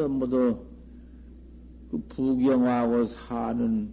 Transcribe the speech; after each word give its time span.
그저 0.00 0.08
모두 0.08 0.58
그 1.90 1.98
부경하고 2.08 3.04
사는 3.04 3.92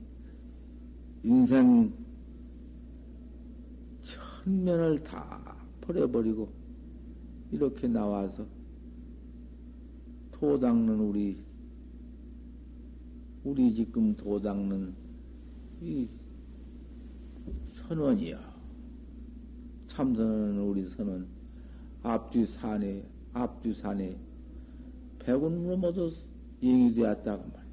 인생 1.22 1.92
천면을 4.00 5.04
다 5.04 5.58
버려버리고 5.82 6.50
이렇게 7.52 7.90
나와서 7.90 8.46
도 10.32 10.58
닦는 10.58 10.98
우리 10.98 11.44
우리 13.44 13.74
지금 13.74 14.16
도 14.16 14.40
닦는 14.40 14.94
이 15.82 16.08
선원이요. 17.66 18.40
참선은 19.88 20.60
우리 20.60 20.86
선원 20.86 21.28
앞뒤 22.02 22.46
산에 22.46 23.04
앞뒤 23.34 23.74
산에 23.74 24.27
백운으로 25.28 25.76
모두 25.76 26.10
영이 26.62 26.94
되었다고 26.94 27.44
말이야. 27.50 27.66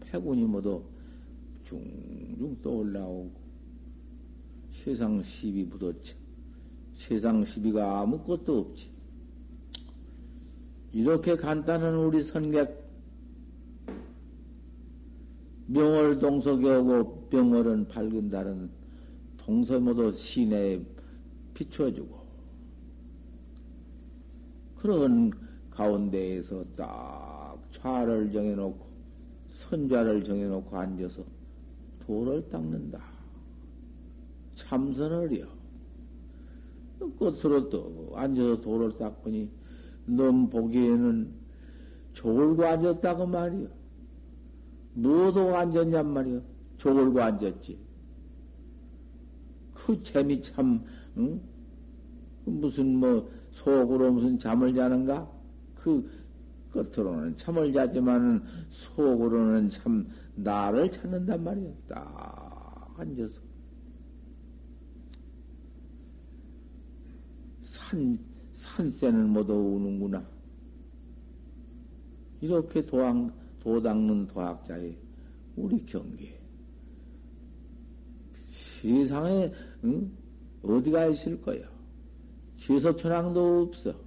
백운이 0.00 0.46
모두 0.46 0.82
중중 1.64 2.56
떠올라오고 2.62 3.30
세상 4.72 5.20
시비 5.20 5.64
묻었지. 5.64 6.14
세상 6.94 7.44
시비가 7.44 8.00
아무것도 8.00 8.58
없지. 8.58 8.88
이렇게 10.92 11.36
간단한 11.36 11.96
우리 11.96 12.22
선객 12.22 12.86
명월 15.66 16.18
동석이 16.18 16.66
오고 16.66 17.28
명월은 17.30 17.88
밝은 17.88 18.30
달은 18.30 18.70
동서 19.36 19.78
모두 19.78 20.16
시내에 20.16 20.80
비춰주고 21.52 22.24
그런 24.76 25.30
가운데에서 25.76 26.64
딱 26.74 27.58
좌를 27.70 28.32
정해놓고 28.32 28.86
선좌를 29.50 30.24
정해놓고 30.24 30.76
앉아서 30.76 31.22
돌을 32.06 32.48
닦는다. 32.48 33.00
참선을요. 34.54 35.46
끝으로 37.18 37.68
또 37.68 38.12
앉아서 38.14 38.60
돌을 38.62 38.96
닦으니 38.96 39.50
넌 40.06 40.48
보기에는 40.48 41.30
졸고 42.14 42.64
앉았다고 42.64 43.26
말이요. 43.26 43.68
뭐도 44.94 45.54
앉았냔 45.54 46.06
말이요. 46.06 46.42
졸고 46.78 47.20
앉았지. 47.20 47.78
그 49.74 50.02
재미 50.02 50.40
참, 50.40 50.82
응? 51.18 51.40
그 52.44 52.50
무슨 52.50 52.96
뭐 52.96 53.30
속으로 53.50 54.12
무슨 54.12 54.38
잠을 54.38 54.74
자는가? 54.74 55.35
그 55.86 56.10
겉으로는 56.72 57.36
잠을 57.36 57.72
자지만은 57.72 58.42
속으로는 58.70 59.70
참 59.70 60.08
나를 60.34 60.90
찾는단 60.90 61.44
말이요. 61.44 61.72
딱 61.86 62.92
앉아서. 62.98 63.40
산, 67.62 68.18
산새는 68.50 69.30
모두 69.30 69.52
우는구나. 69.54 70.26
이렇게 72.40 72.84
도학, 72.84 73.32
도닦는 73.60 74.26
도학자의 74.26 74.98
우리 75.54 75.86
경계. 75.86 76.36
세상에, 78.82 79.52
응? 79.84 80.10
어디가 80.62 81.06
있을 81.06 81.40
거야? 81.40 81.64
제석천왕도 82.56 83.62
없어. 83.62 84.05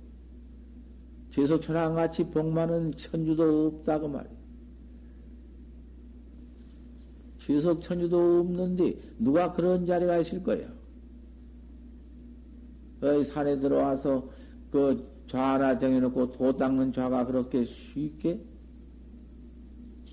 제석천왕 1.39 1.95
같이 1.95 2.25
복 2.25 2.51
많은 2.51 2.91
천주도 2.97 3.67
없다고 3.67 4.09
말이야. 4.09 4.39
제석천주도 7.39 8.41
없는데, 8.41 8.99
누가 9.17 9.53
그런 9.53 9.85
자리가 9.85 10.17
있을? 10.17 10.43
어, 13.01 13.23
산에 13.23 13.57
들어와서 13.59 14.29
그 14.69 15.07
좌나 15.27 15.77
정해놓고 15.77 16.33
도 16.33 16.57
닦는 16.57 16.91
좌가 16.91 17.25
그렇게 17.25 17.63
쉽게 17.63 18.43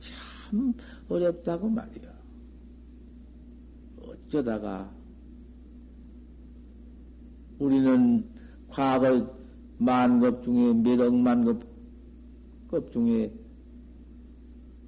참 0.01 0.73
어렵다고 1.09 1.69
말이야. 1.69 2.15
어쩌다가 4.01 4.95
우리는 7.59 8.25
과거 8.69 9.35
만급 9.79 10.43
중에 10.43 10.73
몇 10.75 11.01
억만 11.01 11.45
급, 11.45 11.65
급 12.69 12.93
중에 12.93 13.33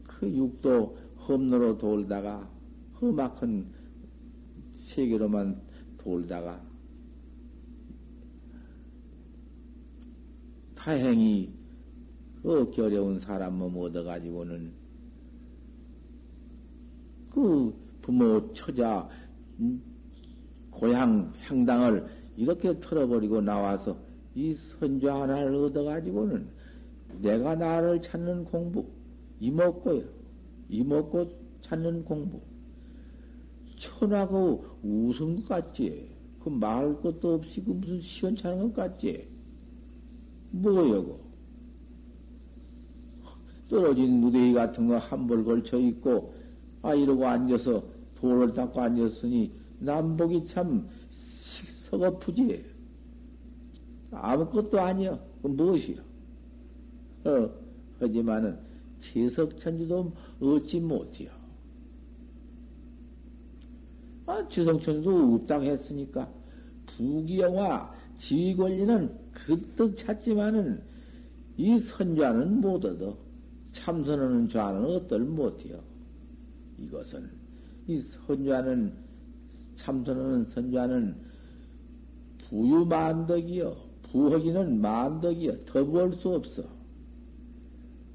그 0.05 0.29
육도 0.29 0.97
험로로 1.29 1.77
돌다가 1.77 2.51
험악한 3.01 3.71
세계로만 4.75 5.61
돌다가 5.99 6.61
다행히 10.75 11.53
얻기 12.43 12.81
어려운 12.81 13.19
사람 13.19 13.59
몸 13.59 13.77
얻어가지고는 13.77 14.73
그 17.31 17.75
부모 18.01 18.53
처자 18.55 19.09
음, 19.61 19.83
고향 20.71 21.33
향당을 21.41 22.07
이렇게 22.37 22.79
털어버리고 22.81 23.41
나와서 23.41 24.08
이 24.35 24.53
선조 24.55 25.11
하나를 25.11 25.55
얻어가지고는 25.57 26.49
내가 27.21 27.57
나를 27.57 28.01
찾는 28.03 28.45
공부 28.47 28.87
이먹고요 29.41 30.05
이먹고 30.69 31.31
찾는 31.63 32.05
공부 32.05 32.41
천하고 33.79 34.65
웃은 34.83 35.37
것 35.37 35.49
같지. 35.49 36.11
그 36.41 36.49
말할 36.49 37.01
것도 37.01 37.35
없이 37.35 37.63
그 37.65 37.71
무슨 37.71 38.01
시원찮은 38.01 38.73
것 38.73 38.75
같지. 38.75 39.29
뭐여고? 40.51 41.21
떨어진 43.69 44.21
무대기 44.21 44.53
같은 44.55 44.89
거 44.89 44.97
한 44.99 45.27
벌 45.27 45.45
걸쳐 45.45 45.79
있고, 45.79 46.35
아, 46.83 46.95
이러고 46.95 47.27
앉아서 47.27 47.83
돌을 48.17 48.53
닦고 48.55 48.81
앉았으니, 48.81 49.53
남복이 49.81 50.47
참 50.47 50.89
서거푸지. 51.11 52.65
아무것도 54.11 54.81
아니여. 54.81 55.19
그 55.43 55.49
무엇이여? 55.49 56.01
어, 57.25 57.51
하지만은, 58.01 58.59
지석천지도 59.01 60.13
얻지 60.41 60.81
못해요. 60.81 61.31
아, 64.27 64.47
지석천지도 64.49 65.35
없다고 65.35 65.65
했으니까, 65.65 66.29
부기영화 66.87 67.95
지권리는 68.19 69.11
그뜻 69.33 69.97
찾지만은, 69.97 70.83
이 71.57 71.79
선자는 71.79 72.61
못 72.61 72.85
얻어. 72.85 73.17
참선하는 73.73 74.49
좌는 74.49 74.85
어떨 74.85 75.21
못해요. 75.21 75.81
이것은, 76.79 77.29
이 77.87 78.01
선자는, 78.01 78.93
참선하는 79.77 80.45
선자는 80.47 81.17
부유만덕이요. 82.49 83.88
부허기는 84.13 84.81
만덕이요. 84.81 85.65
더볼수 85.65 86.35
없어. 86.35 86.63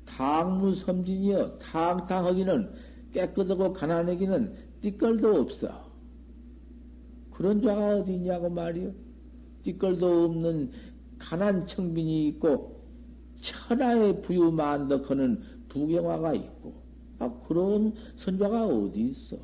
탕무섬진이여 0.06 1.60
탕탕하기는 1.60 2.70
깨끗하고 3.14 3.74
가난하기는 3.74 4.56
띠끌도 4.82 5.42
없어. 5.42 5.92
그런 7.32 7.62
자가 7.62 7.98
어디 7.98 8.14
있냐고 8.16 8.50
말이요. 8.50 8.92
띠끌도 9.64 10.26
없는 10.26 10.72
가난 11.18 11.66
청빈이 11.66 12.28
있고 12.30 12.84
천하의 13.36 14.22
부유 14.22 14.52
만덕하는 14.52 15.42
부경화가 15.70 16.34
있고 16.34 16.74
아 17.20 17.32
그런 17.48 17.94
선자가 18.18 18.68
어디 18.68 19.02
있어? 19.10 19.38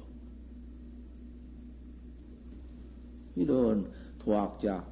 이런 3.36 3.90
도학자 4.20 4.86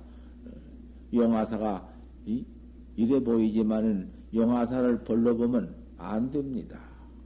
용화사가 1.14 1.88
이래 2.96 3.20
보이지만은 3.24 4.12
영화사를 4.34 5.04
벌러 5.04 5.36
보면 5.36 5.76
안 5.98 6.30
됩니다. 6.32 6.80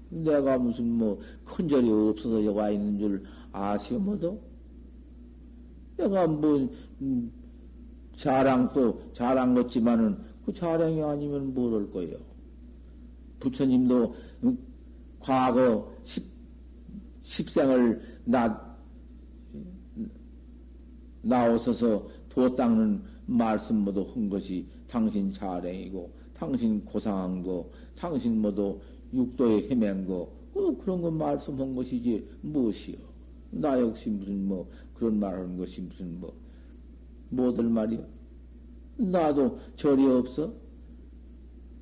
내가 0.10 0.58
무슨 0.58 0.92
뭐 0.92 1.20
큰절이 1.46 1.90
없어서 1.90 2.46
여기 2.46 2.58
와 2.58 2.70
있는 2.70 3.00
줄 3.00 3.24
아시오 3.52 4.00
뭐도? 4.00 4.42
내가 5.98 6.28
뭐 6.28 6.70
음, 7.02 7.32
자랑 8.16 8.72
또 8.74 9.02
자랑 9.14 9.54
같지만은 9.56 10.18
그 10.46 10.54
자랑이 10.54 11.02
아니면 11.02 11.54
뭐를 11.54 11.90
거예요? 11.92 12.18
부처님도 13.40 14.16
음, 14.44 14.58
과거 15.20 15.92
십, 16.04 16.24
십생을 17.22 18.02
나, 18.26 18.78
나오셔서 21.22 22.08
도 22.30 22.56
닦는 22.56 23.11
말씀 23.32 23.78
모두 23.78 24.06
한 24.14 24.30
것이 24.30 24.66
당신 24.88 25.32
자랑이고 25.32 26.12
당신 26.42 26.84
고상한 26.84 27.44
거, 27.44 27.70
당신 27.96 28.42
뭐도 28.42 28.82
육도에 29.14 29.70
헤맨 29.70 30.08
거, 30.08 30.28
어, 30.56 30.76
그런 30.80 31.02
거 31.02 31.12
말씀한 31.12 31.76
것이지, 31.76 32.28
무엇이요? 32.42 32.98
나 33.52 33.80
역시 33.80 34.10
무슨 34.10 34.48
뭐, 34.48 34.68
그런 34.96 35.20
말 35.20 35.36
하는 35.36 35.56
것이 35.56 35.82
무슨 35.82 36.20
뭐, 36.20 36.34
뭐들 37.30 37.64
말이요? 37.66 38.04
나도 38.98 39.60
절이 39.76 40.06
없어? 40.08 40.52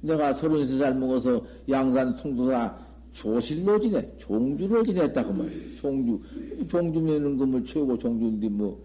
내가 0.02 0.34
서른세 0.34 0.78
살 0.78 0.96
먹어서 0.96 1.42
양산 1.70 2.18
통도사 2.18 2.78
조실로 3.14 3.80
지내, 3.80 4.18
종주로 4.18 4.84
지냈다고 4.84 5.34
말이야. 5.34 5.76
종주. 5.80 6.22
종주면은 6.68 7.38
그뭐 7.38 7.64
최고 7.64 7.98
종주인데 7.98 8.50
뭐, 8.50 8.78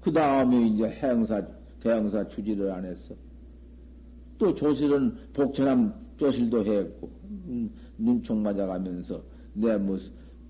그 0.00 0.12
다음에 0.12 0.66
이제 0.66 0.88
행사, 0.88 1.42
대행사 1.84 2.26
주지를 2.26 2.72
안 2.72 2.84
했어. 2.86 3.14
또 4.38 4.54
조실은 4.54 5.16
복천함 5.32 5.92
조실도 6.16 6.64
했고, 6.64 7.10
음, 7.24 7.70
눈총 7.98 8.42
맞아가면서, 8.42 9.22
내 9.52 9.76
뭐, 9.76 9.98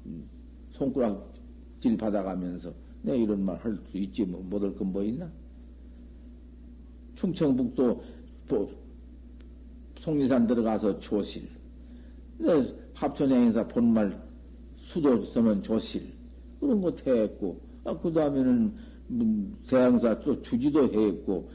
음, 0.06 0.28
손가락질 0.70 1.96
받아가면서, 1.98 2.75
내 3.02 3.19
이런 3.19 3.44
말 3.44 3.58
할 3.64 3.78
수 3.86 3.98
있지, 3.98 4.25
뭐, 4.25 4.42
못할 4.42 4.75
건 4.75 4.92
뭐 4.92 5.02
있나? 5.02 5.31
충청북도, 7.16 8.02
또, 8.48 8.70
송리산 9.98 10.46
들어가서 10.46 10.98
조실. 11.00 11.48
내 12.38 12.75
합천행사 12.94 13.66
본말 13.69 14.20
수도 14.78 15.25
서면 15.26 15.62
조실. 15.62 16.12
그런 16.60 16.81
거 16.81 16.92
했고, 17.06 17.60
아, 17.84 17.98
그 17.98 18.12
다음에는, 18.12 18.75
음, 19.14 19.56
대항사 19.69 20.20
또 20.20 20.43
주지도 20.43 20.84
했고, 20.84 21.49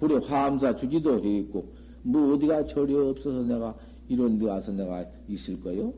그래, 0.00 0.16
화암사 0.16 0.76
주지도 0.76 1.22
해 1.24 1.38
있고, 1.38 1.72
뭐 2.02 2.34
어디가 2.34 2.66
절이 2.66 2.94
없어서 2.94 3.42
내가 3.42 3.74
이런 4.08 4.38
데 4.38 4.46
와서 4.46 4.72
내가 4.72 5.06
있을 5.28 5.60
거요? 5.60 5.94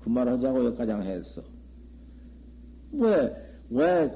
그 0.00 0.10
말 0.10 0.28
하자고 0.28 0.64
여기까지 0.66 0.92
했어. 0.92 1.42
왜, 2.92 3.32
왜 3.70 4.10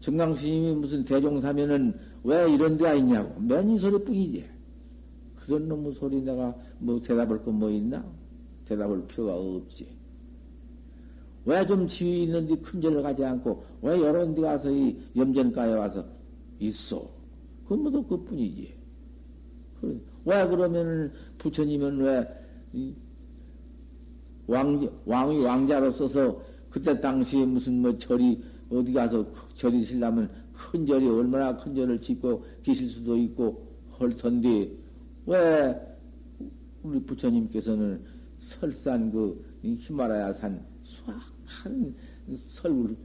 정강스님이 0.00 0.74
무슨 0.74 1.04
대종사면은 1.04 1.94
왜 2.24 2.52
이런 2.52 2.76
데가 2.76 2.94
있냐고. 2.94 3.40
맨이 3.40 3.78
소리 3.78 4.02
뿐이지. 4.04 4.44
그런 5.36 5.68
놈의 5.68 5.94
소리 5.94 6.22
내가 6.22 6.54
뭐 6.78 7.00
대답할 7.00 7.44
건뭐 7.44 7.70
있나? 7.70 8.04
대답할 8.66 9.06
필요가 9.06 9.34
없지. 9.36 9.86
왜 11.44 11.66
좀 11.66 11.88
지위 11.88 12.24
있는 12.24 12.46
데 12.46 12.54
큰 12.56 12.80
절을 12.80 13.02
가지 13.02 13.24
않고 13.24 13.64
왜 13.82 13.98
이런 13.98 14.34
데 14.34 14.42
가서 14.42 14.70
이 14.70 14.96
염전가에 15.16 15.72
와서 15.74 16.04
있어? 16.60 17.10
그건 17.64 17.80
뭐도 17.82 18.06
그 18.06 18.24
뿐이지. 18.24 18.74
왜 20.24 20.46
그러면 20.46 21.12
부처님은 21.38 21.98
왜 21.98 22.28
왕, 24.46 24.88
왕이 25.04 25.42
왕자로 25.44 25.92
서서 25.92 26.40
그때 26.70 26.98
당시에 27.00 27.44
무슨 27.44 27.82
뭐 27.82 27.96
절이 27.98 28.42
어디 28.70 28.92
가서 28.92 29.26
절이 29.56 29.84
실려면 29.84 30.30
큰 30.52 30.86
절이 30.86 31.08
얼마나 31.08 31.56
큰 31.56 31.74
절을 31.74 32.00
짓고 32.00 32.44
계실 32.62 32.88
수도 32.88 33.16
있고 33.16 33.66
헐 33.98 34.16
텐데 34.16 34.70
왜 35.26 35.74
우리 36.82 37.00
부처님께서는 37.00 38.02
설산 38.38 39.10
그 39.10 39.44
히마라야 39.62 40.32
산 40.34 40.64
한설 41.52 42.96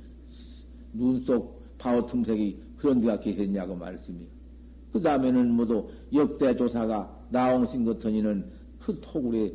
눈속 0.94 1.78
바오 1.78 2.06
틈색이 2.06 2.60
그런 2.78 3.02
데가 3.02 3.20
계셨냐고 3.20 3.76
말씀이요. 3.76 4.26
그 4.94 5.02
다음에는 5.02 5.52
모두 5.52 5.90
역대 6.14 6.56
조사가 6.56 7.28
나옹신 7.30 7.86
같으니는 7.86 8.46
그 8.80 9.00
토굴에 9.02 9.54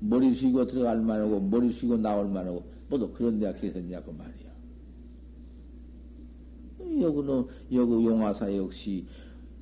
머리 0.00 0.34
숙이고 0.34 0.66
들어갈 0.66 1.00
만하고 1.00 1.40
머리 1.40 1.72
숙이고 1.72 1.96
나올 1.96 2.28
만하고 2.28 2.64
모두 2.88 3.10
그런 3.12 3.38
데가 3.38 3.58
계셨냐고 3.58 4.12
말이야. 4.12 4.44
여기는 7.00 7.46
여기 7.72 8.06
용화사 8.06 8.54
역시 8.54 9.06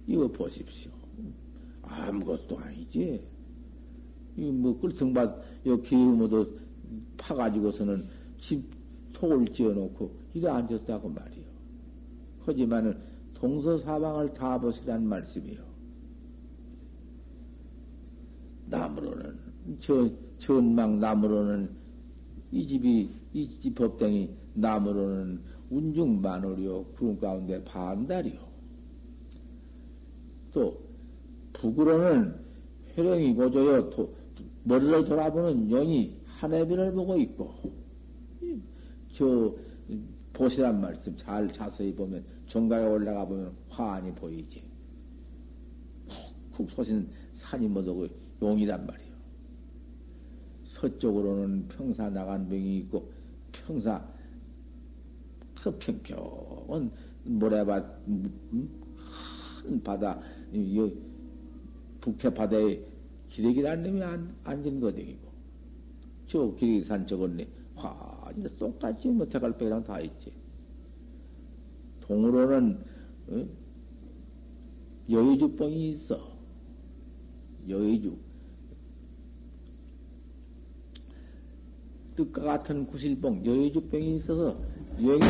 이거 0.06 0.26
보십시오. 0.28 0.90
아무것도 1.82 2.58
아니지. 2.58 3.22
이뭐 4.36 4.78
꿀성밭 4.78 5.42
여기 5.66 5.94
모두 5.94 6.58
파가지고서는 7.18 8.06
집 8.42 8.60
톡을 9.12 9.46
지어놓고 9.46 10.10
이래 10.34 10.48
앉았다고 10.48 11.08
말이요. 11.08 11.44
하지만은 12.40 12.98
동서사방을 13.34 14.34
다 14.34 14.60
보시란 14.60 15.06
말씀이요. 15.06 15.62
나무로는, 18.66 19.38
저, 19.78 20.10
전망 20.38 20.98
나무로는 20.98 21.70
이 22.50 22.66
집이, 22.66 23.10
이 23.32 23.60
집 23.60 23.76
법당이 23.76 24.28
나무로는 24.54 25.40
운중 25.70 26.20
만월이요. 26.20 26.84
구름 26.96 27.20
가운데 27.20 27.62
반달이요. 27.62 28.40
또, 30.52 30.80
북으로는 31.52 32.34
회령이 32.96 33.34
고조요. 33.34 33.88
도, 33.90 34.12
머리를 34.64 35.04
돌아보는 35.04 35.68
영이 35.68 36.16
하늘비를 36.26 36.92
보고 36.92 37.16
있고, 37.18 37.81
저, 39.12 39.54
보시란 40.32 40.80
말씀 40.80 41.16
잘 41.16 41.52
자세히 41.52 41.94
보면 41.94 42.24
정가에 42.46 42.86
올라가 42.86 43.26
보면 43.26 43.52
화환이 43.68 44.14
보이지. 44.14 44.62
쿡쿡 46.52 46.70
솟은 46.70 47.08
산이 47.34 47.68
뭐더고 47.68 48.08
용이란 48.40 48.86
말이요. 48.86 49.12
서쪽으로는 50.64 51.68
평사 51.68 52.08
나간 52.08 52.48
병이 52.48 52.78
있고 52.78 53.10
평사 53.52 54.02
그 55.62 55.70
평평한 55.78 56.90
모래밭, 57.24 58.04
큰 59.62 59.82
바다, 59.82 60.20
북해 62.00 62.34
바다에 62.34 62.84
기레기라는 63.28 64.00
놈이 64.00 64.28
앉은 64.42 64.80
거되기고, 64.80 65.30
저 66.26 66.52
기레기 66.56 66.82
산 66.82 67.06
저건네, 67.06 67.46
화, 67.76 67.90
이제 68.38 68.48
똑같이 68.58 69.08
뭐 69.08 69.26
대갈배랑 69.28 69.84
다 69.84 70.00
있지. 70.00 70.32
동으로는, 72.00 72.78
어? 73.28 73.46
여의주뻥이 75.10 75.90
있어. 75.90 76.32
여의주. 77.68 78.16
뜻과 82.16 82.42
같은 82.42 82.86
구실봉, 82.86 83.44
여의주병이 83.44 84.16
있어서 84.16 84.56
영이, 84.98 85.20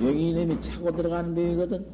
영이님이 0.00 0.60
차고 0.60 0.92
들어가는 0.92 1.34
병이거든. 1.34 1.86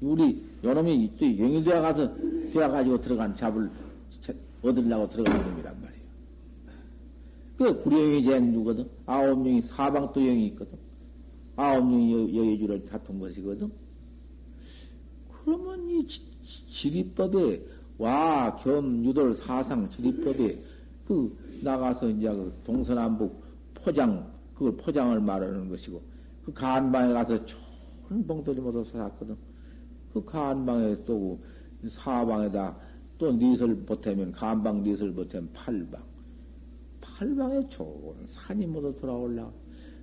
우리 0.00 0.44
요놈이 0.62 1.12
또 1.18 1.24
영이 1.24 1.64
되어가서 1.64 2.14
되어가지고 2.52 3.00
들어간 3.00 3.34
잡을 3.34 3.70
얻으려고 4.62 5.08
들어가는 5.08 5.50
놈이란 5.50 5.80
말이에요. 5.80 5.95
그 7.56 7.82
구령이 7.82 8.22
쟁주거든. 8.22 8.88
아홉 9.06 9.42
명이 9.42 9.62
사방 9.62 10.12
또 10.12 10.20
영이 10.20 10.46
있거든. 10.48 10.78
아홉 11.56 11.86
명이 11.86 12.36
여의주를 12.36 12.84
다툰 12.84 13.18
것이거든. 13.18 13.72
그러면 15.44 15.88
이 15.88 16.06
지리법에 16.06 17.64
와, 17.98 18.56
겸, 18.56 19.04
유돌, 19.04 19.34
사상, 19.34 19.88
지리법에 19.90 20.62
그 21.06 21.34
나가서 21.62 22.10
이제 22.10 22.28
그 22.28 22.52
동서남북 22.64 23.42
포장, 23.74 24.30
그걸 24.54 24.76
포장을 24.76 25.18
말하는 25.18 25.68
것이고, 25.68 26.02
그 26.44 26.52
간방에 26.52 27.12
가서 27.12 27.44
좋은 27.46 28.26
봉돌이 28.26 28.60
모두 28.60 28.84
사왔거든. 28.84 29.36
그 30.12 30.24
간방에 30.24 30.96
또 31.06 31.38
사방에다 31.88 32.76
또 33.16 33.32
닛을 33.32 33.76
보태면, 33.86 34.32
간방 34.32 34.82
닛을 34.82 35.14
보태면 35.14 35.50
팔방. 35.52 36.02
팔방에 37.16 37.66
좋은 37.68 38.14
산이 38.28 38.66
모두 38.66 38.94
돌아올라. 38.94 39.50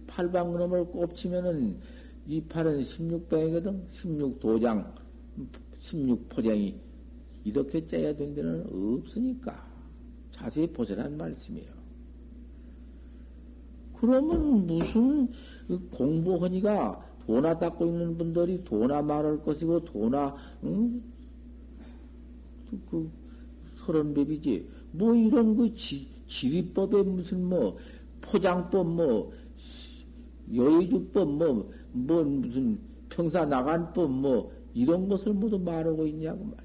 팔방 0.07 0.51
그놈을 0.51 0.85
꼽치면은 0.85 1.79
이 2.27 2.41
팔은 2.41 2.81
16병이거든. 2.81 3.87
16도장, 3.91 4.91
16포장이 5.79 6.73
이렇게 7.43 7.85
짜야 7.85 8.15
된 8.15 8.33
데는 8.33 8.65
없으니까. 8.65 9.63
자세히 10.31 10.65
보자란 10.65 11.15
말씀이에요. 11.15 11.71
그러면 13.99 14.65
무슨 14.65 15.29
그 15.67 15.79
공부하니까 15.91 17.13
도나 17.27 17.57
닦고 17.57 17.85
있는 17.85 18.17
분들이 18.17 18.63
도나 18.63 19.01
말할 19.03 19.41
것이고 19.43 19.85
도나 19.85 20.35
응? 20.63 21.01
그 22.89 23.09
서른법이지 23.77 24.67
뭐 24.91 25.13
이런 25.13 25.55
그 25.55 25.73
지, 25.73 26.12
지리법에 26.33 27.03
무슨 27.03 27.47
뭐 27.47 27.77
포장법 28.21 28.87
뭐 28.87 29.31
여의주법 30.53 31.29
뭐, 31.31 31.69
뭐 31.91 32.23
무슨 32.23 32.79
평사 33.09 33.45
나간법 33.45 34.11
뭐 34.11 34.51
이런 34.73 35.07
것을 35.07 35.33
모두 35.33 35.59
말하고 35.59 36.07
있냐고 36.07 36.43
말이야. 36.43 36.63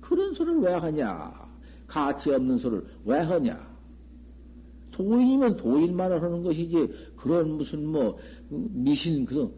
그런 0.00 0.32
소리를 0.34 0.60
왜 0.60 0.72
하냐? 0.72 1.32
가치 1.86 2.30
없는 2.30 2.58
소리를 2.58 2.86
왜 3.04 3.18
하냐? 3.18 3.72
도인이면 4.92 5.56
도인만을 5.56 6.22
하는 6.22 6.42
것이지, 6.42 6.88
그런 7.16 7.56
무슨 7.56 7.86
뭐, 7.86 8.18
미신, 8.50 9.24
그런, 9.24 9.50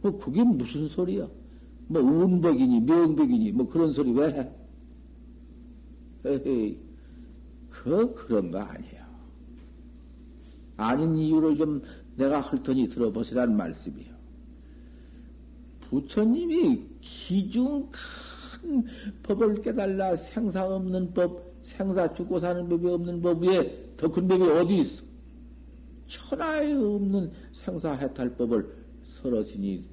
뭐, 0.00 0.16
그게 0.16 0.44
무슨 0.44 0.86
소리야? 0.86 1.28
뭐, 1.88 2.00
운백이니, 2.02 2.82
명백이니, 2.82 3.52
뭐, 3.52 3.68
그런 3.68 3.92
소리 3.92 4.12
왜 4.12 4.28
해? 4.28 4.52
에헤이, 6.24 6.85
그, 7.86 8.12
그런 8.14 8.50
거 8.50 8.58
아니에요. 8.58 9.06
아닌 10.76 11.14
이유를 11.14 11.56
좀 11.56 11.80
내가 12.16 12.40
헐터니 12.40 12.88
들어보시란 12.88 13.56
말씀이에요. 13.56 14.12
부처님이 15.82 16.84
기중 17.00 17.88
큰 18.60 18.84
법을 19.22 19.62
깨달라 19.62 20.16
생사 20.16 20.66
없는 20.66 21.14
법, 21.14 21.54
생사 21.62 22.12
죽고 22.12 22.40
사는 22.40 22.68
법이 22.68 22.88
없는 22.88 23.22
법 23.22 23.44
위에 23.44 23.92
더 23.96 24.08
큰 24.10 24.26
법이 24.26 24.42
어디 24.42 24.78
있어? 24.80 25.04
천하에 26.08 26.72
없는 26.74 27.30
생사 27.52 27.92
해탈법을 27.92 28.68
서러지니 29.04 29.84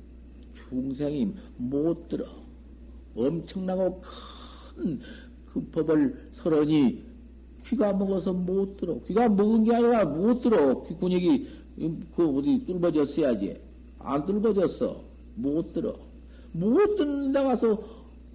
중생이 0.55 1.31
못 1.57 2.07
들어. 2.07 2.25
엄청나고 3.15 4.01
큰 4.01 5.00
그 5.53 5.63
법을 5.69 6.29
서러니 6.31 7.03
귀가 7.67 7.93
먹어서 7.93 8.34
못 8.34 8.77
들어. 8.77 9.00
귀가 9.08 9.27
먹은 9.29 9.63
게 9.63 9.75
아니라 9.75 10.05
못 10.05 10.41
들어. 10.41 10.84
귀 10.84 10.96
근육이 10.96 11.48
그 12.15 12.38
어디 12.38 12.65
뚫어졌어야지. 12.65 13.58
안 14.00 14.25
뚫어졌어. 14.25 15.01
못 15.36 15.74
들어. 15.74 15.96
못 16.51 16.96
듣는 16.96 17.32
데 17.32 17.41
가서 17.41 17.77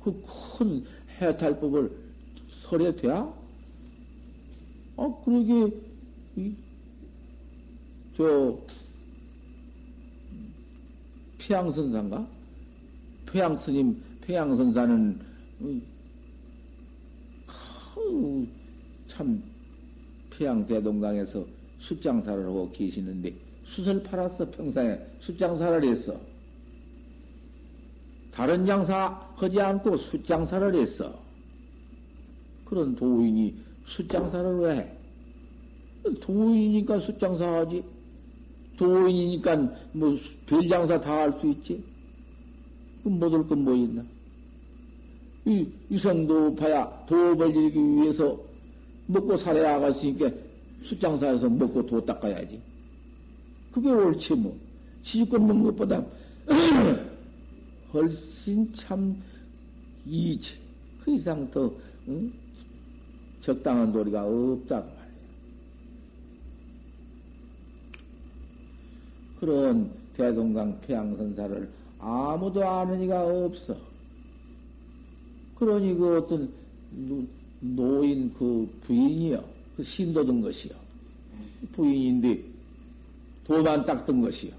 그 0.03 0.23
큰 0.59 0.85
해탈법을 1.21 1.91
설에 2.63 2.95
돼야? 2.97 3.33
아, 4.97 5.15
그러게, 5.25 5.73
이, 6.37 6.55
저, 8.17 8.59
폐양선사인가? 11.39 12.27
폐양스님, 13.27 14.03
폐양선사는, 14.23 15.21
어, 17.97 18.47
참, 19.19 19.43
폐양대동강에서 20.31 21.45
숫장사를 21.81 22.45
하고 22.47 22.71
계시는데, 22.71 23.35
숫을 23.65 24.01
팔았어, 24.05 24.49
평상에. 24.49 24.97
숫장사를 25.19 25.83
했어. 25.89 26.15
다른 28.31 28.65
장사 28.65 29.09
하지 29.35 29.61
않고 29.61 29.97
숫장사를 29.97 30.73
했어. 30.77 31.13
그런 32.65 32.95
도인이 32.95 33.57
숫장사를 33.87 34.59
왜 34.61 34.77
해? 34.77 34.93
도인이니까 36.21 37.01
숫장사 37.01 37.53
하지. 37.57 37.83
도인이니까 38.77 39.57
뭐 39.93 40.17
별장사 40.47 41.01
다 41.01 41.23
할 41.23 41.41
수 41.41 41.49
있지. 41.51 41.83
그럼 43.03 43.19
못할 43.19 43.45
건뭐 43.49 43.75
있나? 43.75 44.05
이, 45.45 45.67
유성도 45.91 46.55
봐야 46.55 46.89
도업을 47.07 47.51
이루기 47.51 47.81
위해서 47.81 48.48
먹고 49.09 49.37
살아야 49.37 49.75
하겠으니까 49.75 50.31
숫장사에서 50.85 51.49
먹고 51.49 51.85
도 51.87 52.05
닦아야지. 52.05 52.61
그게 53.73 53.91
옳지 53.91 54.35
뭐. 54.35 54.57
시집권 55.03 55.47
먹는 55.47 55.65
것보다 55.65 56.05
훨씬 57.93 58.73
참 58.75 59.21
이지. 60.07 60.59
그 61.03 61.13
이상 61.13 61.51
더 61.51 61.73
응? 62.09 62.33
적당한 63.41 63.93
도리가 63.93 64.25
없다고 64.25 64.87
말이야. 64.87 65.09
그런 69.41 69.91
대동강 70.17 70.81
폐양선사를 70.83 71.69
아무도 71.99 72.67
아는 72.67 73.01
이가 73.03 73.25
없어. 73.27 73.77
그러니 75.57 75.95
그 75.95 76.19
어떤 76.19 76.53
노인 77.61 78.33
그 78.35 78.69
부인이요. 78.83 79.45
그 79.77 79.83
신도 79.83 80.25
든 80.25 80.41
것이요. 80.41 80.75
부인인데 81.73 82.43
도만 83.45 83.85
닦던 83.85 84.21
것이요. 84.21 84.53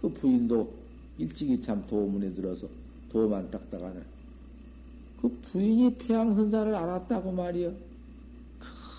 그 0.00 0.08
부인도 0.08 0.72
일찍이 1.18 1.60
참 1.62 1.84
도문에 1.86 2.32
들어서 2.34 2.66
도만 3.10 3.50
닦다가는 3.50 4.02
그 5.20 5.28
부인이 5.52 5.94
폐양선사를 5.96 6.74
알았다고 6.74 7.32
말이요. 7.32 7.72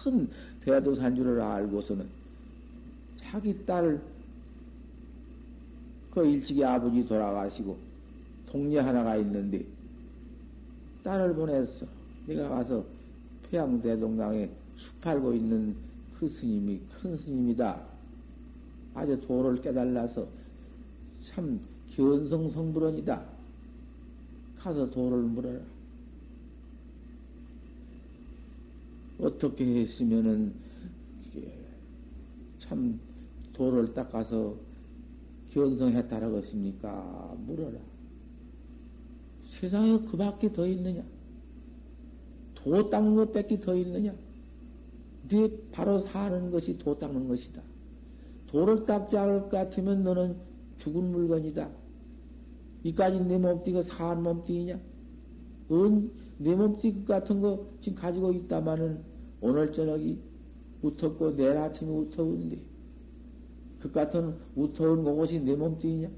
큰 0.03 0.29
대도산주를 0.63 1.41
알고서는 1.41 2.05
자기 3.19 3.65
딸, 3.65 3.99
그 6.11 6.25
일찍이 6.25 6.63
아버지 6.63 7.07
돌아가시고 7.07 7.77
동네 8.51 8.79
하나가 8.79 9.15
있는데 9.17 9.63
딸을 11.03 11.33
보냈어. 11.33 11.85
내가 12.27 12.49
가서 12.49 12.83
폐양대동강에 13.51 14.49
숲 14.77 15.01
팔고 15.01 15.33
있는 15.33 15.75
그 16.17 16.29
스님이 16.29 16.79
큰 16.89 17.17
스님이다. 17.17 17.81
아주 18.93 19.19
도를 19.21 19.61
깨달아서 19.61 20.27
참 21.23 21.59
견성성불원이다. 21.95 23.23
가서 24.57 24.89
도를 24.89 25.19
물어라. 25.23 25.59
어떻게 29.19 29.81
했으면은 29.81 30.53
참 32.59 32.99
도를 33.53 33.93
닦아서 33.93 34.55
견성했다라고 35.51 36.37
했습니까? 36.37 37.35
물어라. 37.45 37.77
세상에 39.59 39.99
그 39.99 40.17
밖에 40.17 40.51
더 40.51 40.65
있느냐? 40.65 41.03
도 42.63 42.89
닦는 42.89 43.15
것 43.15 43.33
밖에 43.33 43.59
더 43.59 43.75
있느냐? 43.75 44.13
네 45.29 45.49
바로 45.71 45.99
사는 45.99 46.51
것이 46.51 46.77
도 46.77 46.97
닦는 46.97 47.27
것이다. 47.27 47.61
도를 48.47 48.85
닦지 48.85 49.17
않을 49.17 49.41
것 49.43 49.51
같으면 49.51 50.03
너는 50.03 50.35
죽은 50.79 51.11
물건이다. 51.11 51.69
이까지 52.83 53.21
내 53.21 53.37
몸띠가 53.37 53.83
사한 53.83 54.23
몸띠이냐? 54.23 54.79
은, 55.71 56.11
내 56.37 56.55
몸띠 56.55 57.05
같은 57.05 57.39
거 57.41 57.65
지금 57.81 57.97
가지고 57.97 58.33
있다마는 58.33 58.99
오늘 59.41 59.71
저녁이 59.71 60.19
우텁고 60.81 61.35
내일 61.35 61.57
아침이 61.57 61.89
우터운데 61.91 62.59
그 63.79 63.91
같은 63.91 64.35
우터운 64.55 65.03
그것이 65.03 65.39
내 65.39 65.55
몸띠이냐? 65.55 66.09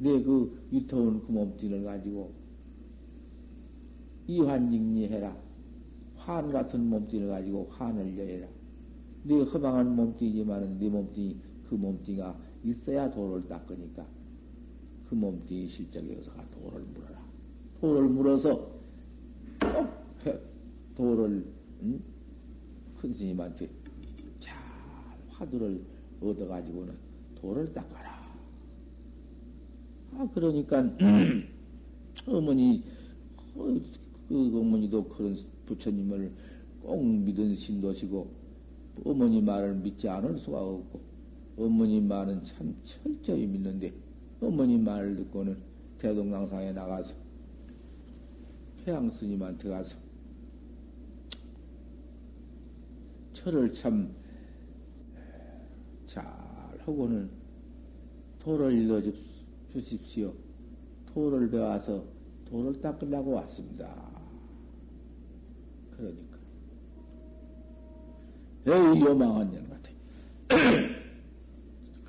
내 0.00 0.22
그 0.22 0.56
유터운 0.72 1.24
그 1.26 1.32
몸띠를 1.32 1.84
가지고 1.84 2.32
이환직리해라. 4.28 5.36
환 6.16 6.52
같은 6.52 6.88
몸띠를 6.88 7.28
가지고 7.28 7.66
환을 7.70 8.16
여해라. 8.18 8.46
네 9.24 9.40
허망한 9.42 9.96
몸띠지만은 9.96 10.78
네 10.78 10.88
몸띠 10.88 11.40
그 11.68 11.74
몸띠가 11.74 12.38
있어야 12.64 13.10
도를 13.10 13.48
닦으니까 13.48 14.06
그 15.08 15.14
몸띠 15.14 15.68
실적에 15.68 16.20
서가 16.22 16.44
도를 16.50 16.82
물어라. 16.82 17.18
도를 17.80 18.08
물어서 18.08 18.70
도를 20.94 21.44
응? 21.82 22.00
큰 23.00 23.14
스님한테 23.14 23.70
잘 24.38 24.56
화두를 25.30 25.80
얻어가지고는 26.20 26.94
도를 27.36 27.72
닦아라. 27.72 28.18
아 30.12 30.28
그러니까 30.34 30.84
어머니 32.26 32.82
어, 34.30 34.50
그 34.50 34.60
어머니도 34.60 35.04
그런 35.08 35.36
부처님을 35.66 36.32
꼭 36.82 37.04
믿은 37.04 37.54
신도시고 37.54 38.30
어머니 39.04 39.40
말을 39.40 39.76
믿지 39.76 40.08
않을 40.08 40.38
수가 40.38 40.60
없고 40.60 41.00
어머니 41.56 42.00
말은 42.00 42.44
참 42.44 42.74
철저히 42.84 43.46
믿는데 43.46 43.92
어머니 44.40 44.78
말을 44.78 45.16
듣고는 45.16 45.56
대동강상에 45.98 46.72
나가서 46.72 47.14
태양 48.84 49.10
스님한테 49.10 49.68
가서 49.68 49.96
철을 53.32 53.74
참 53.74 54.18
잘 56.08 56.24
하고는 56.80 57.28
도를 58.38 58.72
일러 58.72 59.00
주십시오. 59.70 60.32
도를 61.12 61.50
배워서 61.50 62.02
도를 62.46 62.80
닦으려고 62.80 63.32
왔습니다. 63.32 64.07
그러니까. 65.98 66.38
에이, 68.66 69.00
요망한 69.00 69.50
년 69.50 69.68
같아. 69.68 69.90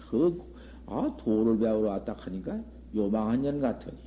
그, 0.10 0.42
아, 0.86 1.16
도를 1.18 1.58
배우러 1.58 1.90
왔다 1.90 2.14
하니까 2.18 2.64
요망한 2.96 3.42
년 3.42 3.60
같으니. 3.60 3.98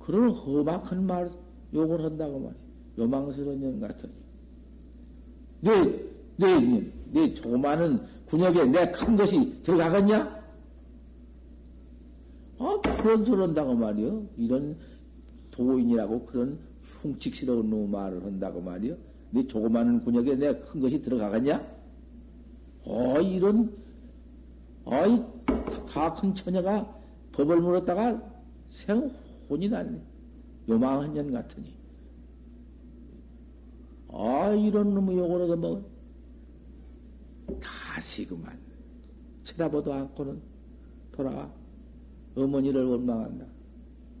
그런 0.00 0.30
험악한 0.30 1.06
말, 1.06 1.30
욕을 1.72 2.04
한다고 2.04 2.38
말이야. 2.38 2.60
요망스러운 2.98 3.60
년 3.60 3.80
같으니. 3.80 4.12
내, 5.60 6.04
내, 6.36 6.90
내 7.12 7.34
조그마한 7.34 8.06
군역에 8.26 8.64
내 8.66 8.90
큰 8.92 9.16
것이 9.16 9.62
들어가겠냐? 9.62 10.36
아, 12.58 12.80
그런 13.02 13.24
소리 13.24 13.40
한다고 13.40 13.74
말이요. 13.74 14.26
이런 14.36 14.76
도인이라고 15.50 16.24
그런 16.26 16.58
흉측스러운 17.12 17.68
놈 17.70 17.90
말을 17.90 18.24
한다고 18.24 18.60
말이요. 18.60 18.96
네 19.30 19.46
조그마한 19.46 20.00
군역에 20.02 20.36
내 20.36 20.60
큰 20.60 20.80
것이 20.80 21.00
들어가겠냐? 21.02 21.76
어, 22.84 23.20
이런, 23.20 23.72
어이, 24.84 25.20
다 25.88 26.12
큰 26.12 26.34
처녀가 26.34 26.94
법을 27.32 27.60
물었다가 27.60 28.22
생 28.70 29.10
혼이 29.50 29.68
났네. 29.68 30.00
요망한 30.68 31.12
년 31.12 31.30
같으니. 31.32 31.74
아, 34.08 34.50
이런 34.54 34.94
놈의 34.94 35.18
욕을 35.18 35.42
얻어 35.42 35.56
먹은. 35.56 35.84
다시 37.60 38.24
그만. 38.26 38.58
쳐다보도 39.44 39.92
않고는 39.92 40.40
돌아와. 41.12 41.50
어머니를 42.34 42.84
원망한다. 42.84 43.46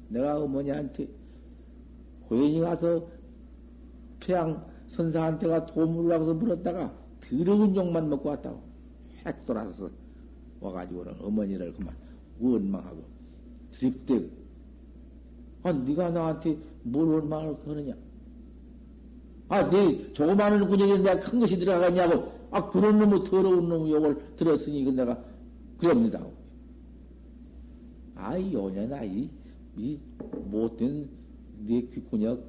내가 0.08 0.40
어머니한테 0.40 1.08
고인이 2.28 2.60
가서 2.60 3.06
폐양 4.20 4.64
선사한테 4.88 5.48
가 5.48 5.66
도움을 5.66 6.12
하고서 6.12 6.34
물었다가 6.34 6.92
더러운 7.20 7.74
욕만 7.74 8.08
먹고 8.08 8.28
왔다고. 8.30 8.60
핵 9.24 9.44
돌아서 9.44 9.90
와가지고는 10.60 11.14
어머니를 11.20 11.72
그만 11.74 11.94
원망하고 12.40 13.02
드립대. 13.72 14.24
아, 15.62 15.72
네가 15.72 16.10
나한테 16.10 16.56
뭘 16.82 17.08
원망을 17.08 17.56
하느냐? 17.66 17.94
아, 19.48 19.68
네 19.70 20.12
조그마한 20.12 20.68
군역에서 20.68 21.02
내가 21.02 21.20
큰 21.20 21.40
것이 21.40 21.58
들어가겠냐고. 21.58 22.32
아, 22.50 22.68
그런 22.70 22.98
놈의 22.98 23.24
더러운 23.24 23.68
놈의 23.68 23.92
욕을 23.92 24.36
들었으니 24.36 24.80
이건 24.80 24.96
내가 24.96 25.18
그럽니다. 25.78 26.24
아이, 28.14 28.52
요년 28.52 28.92
아, 28.92 29.04
이, 29.04 29.28
이 29.76 29.98
못된 30.50 31.08
네 31.58 31.82
귓구역, 31.82 32.44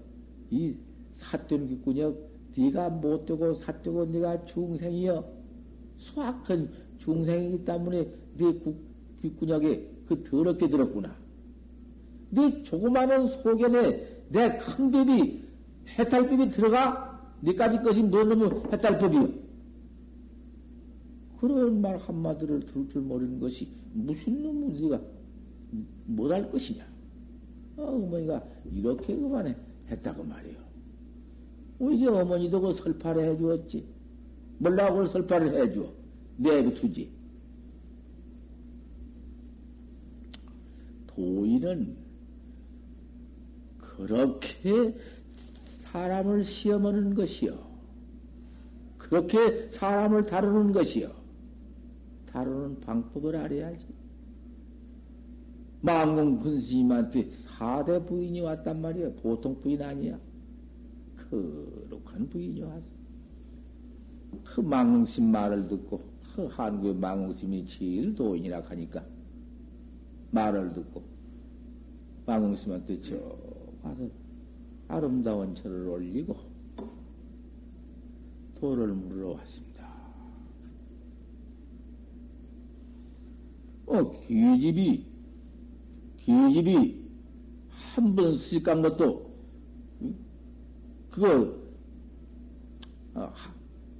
이 0.52 0.76
사된 1.14 1.68
귓구역, 1.68 2.30
네가 2.56 2.90
못되고 2.90 3.56
사되고 3.56 4.06
네가 4.06 4.46
중생이여. 4.46 5.38
수악한 5.98 6.70
중생이기 7.00 7.66
때문에 7.66 8.08
네 8.38 8.60
귓구역에 9.22 9.90
그 10.08 10.24
더럽게 10.24 10.70
들었구나. 10.70 11.16
네 12.30 12.64
조그마한 12.64 13.28
속에내 13.28 14.18
내큰 14.30 14.92
법이 14.92 15.44
해탈법이 15.98 16.52
들어가? 16.52 17.08
네까지 17.42 17.82
것이 17.82 18.04
너놈의 18.04 18.50
해탈법이요. 18.74 19.48
그런 21.40 21.82
말 21.82 21.98
한마디를 21.98 22.66
들을 22.66 22.90
줄 22.90 23.02
모르는 23.02 23.40
것이 23.40 23.68
무슨 23.94 24.42
놈을 24.42 24.82
네가 24.82 25.02
뭘할 26.06 26.52
것이냐. 26.52 26.87
어, 27.78 27.84
어머니가 27.84 28.44
이렇게 28.72 29.16
그만해 29.16 29.56
했다고 29.90 30.24
말이요. 30.24 30.58
우리 31.80 32.06
어머니도 32.08 32.60
그 32.60 32.74
설파를 32.74 33.24
해주었지. 33.32 33.86
몰라고 34.58 35.06
설파를 35.08 35.54
해줘. 35.54 35.94
내부투지. 36.38 37.12
도인은 41.08 41.96
그렇게 43.78 44.96
사람을 45.66 46.44
시험하는 46.44 47.16
것이요. 47.16 47.58
그렇게 48.98 49.70
사람을 49.70 50.24
다루는 50.24 50.74
것이요. 50.74 51.12
다루는 52.32 52.82
방법을 52.82 53.36
알아야지. 53.36 53.97
망공 55.82 56.40
근스님한테 56.40 57.30
사대 57.30 58.04
부인이 58.04 58.42
왔단 58.42 58.82
말이야. 58.82 59.12
보통 59.22 59.60
부인 59.62 59.82
아니야. 59.82 60.20
거룩한 61.30 62.30
부인이 62.30 62.62
와서. 62.62 62.88
그 64.44 64.62
망공심 64.62 65.32
말을 65.32 65.68
듣고, 65.68 66.02
그 66.36 66.48
한국의 66.48 66.96
망공심이 66.96 67.66
제일 67.68 68.16
도인이라 68.16 68.62
하니까, 68.62 69.06
말을 70.32 70.74
듣고, 70.74 71.04
망공심한테 72.26 73.02
저 73.02 73.16
가서 73.82 74.10
아름다운 74.88 75.56
절을 75.56 75.88
올리고, 75.88 76.36
도를 78.56 78.88
물으러 78.94 79.34
왔습니다. 79.34 79.88
어, 83.86 84.12
귀집이, 84.28 85.06
귀집이 86.28 87.08
한번 87.96 88.38
쓰직간 88.38 88.82
것도, 88.82 89.34
그걸, 91.10 91.58
어, 93.14 93.34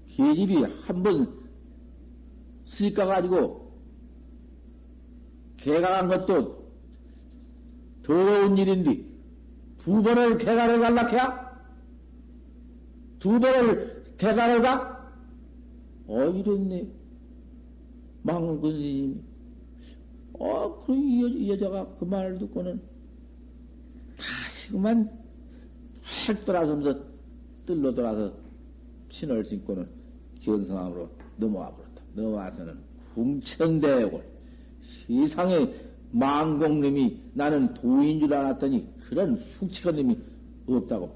귀집이 0.10 0.62
한번 0.84 1.34
쓰직가가지고, 2.66 3.72
개강한 5.56 6.10
것도 6.10 6.68
더러운 8.04 8.58
일인데, 8.58 9.06
두 9.78 10.04
번을 10.04 10.38
개강을 10.38 10.82
갈락해야? 10.82 11.48
두 13.20 13.40
번을 13.40 14.04
개강을 14.18 14.62
가? 14.62 15.14
어, 16.08 16.24
이랬네. 16.26 16.88
망군 18.24 18.74
스님이. 18.74 19.37
어, 20.40 20.86
그 20.86 20.94
이 20.94 21.50
여자가 21.50 21.88
그 22.00 22.06
말을 22.06 22.38
듣고는 22.40 22.80
다시 24.18 24.72
그만 24.72 25.10
확 26.02 26.46
돌아서면서 26.46 27.00
뜰로 27.66 27.94
돌아서 27.94 28.32
신을 29.10 29.44
신고는 29.46 29.88
견성함으로 30.42 31.10
넘어와 31.38 31.72
버렸다. 31.72 32.02
넘어와서는 32.14 32.78
궁천대골 33.14 34.24
세상에 35.08 35.74
망공님이 36.12 37.18
나는 37.34 37.74
도인 37.74 38.20
줄 38.20 38.34
알았더니 38.34 38.88
그런 39.10 39.36
흉측한 39.60 39.96
놈이 39.96 40.18
없다고 40.68 41.14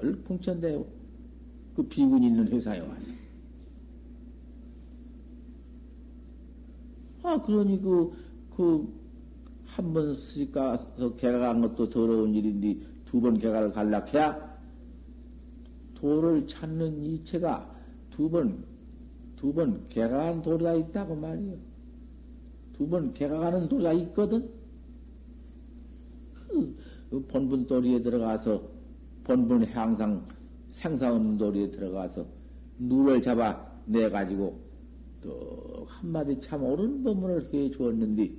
혈 0.00 0.22
궁천대골 0.24 0.86
그 1.76 1.82
비군이 1.82 2.26
있는 2.28 2.48
회사에 2.48 2.80
와서 2.80 3.12
아 7.28 7.42
그러니 7.42 7.80
그 7.82 8.12
그 8.56 8.98
한 9.76 9.92
번 9.92 10.14
쓰니까 10.16 10.76
개가 11.16 11.38
간 11.38 11.60
것도 11.60 11.88
더러운 11.90 12.34
일인데 12.34 12.80
두 13.04 13.20
번 13.20 13.38
개가를 13.38 13.72
갈락해야 13.72 14.58
돌을 15.94 16.46
찾는 16.48 17.04
이체가 17.04 17.70
두 18.10 18.28
번, 18.28 18.64
두 19.36 19.52
번 19.52 19.88
개가간 19.88 20.42
도리가 20.42 20.74
있다고 20.74 21.14
말이요. 21.14 21.54
두 22.72 22.88
번 22.88 23.12
개가 23.14 23.38
가는 23.38 23.68
도리가 23.68 23.92
있거든? 23.92 24.48
그, 26.34 26.76
그 27.10 27.24
본분 27.26 27.66
도리에 27.66 28.02
들어가서, 28.02 28.62
본분 29.24 29.64
향상, 29.66 30.26
생사 30.70 31.12
없는 31.14 31.38
도리에 31.38 31.70
들어가서, 31.70 32.26
누를 32.78 33.22
잡아 33.22 33.64
내가지고, 33.86 34.58
또, 35.22 35.86
한마디 35.88 36.40
참 36.40 36.62
옳은 36.64 37.02
법문을 37.02 37.52
해 37.52 37.70
주었는데, 37.70 38.30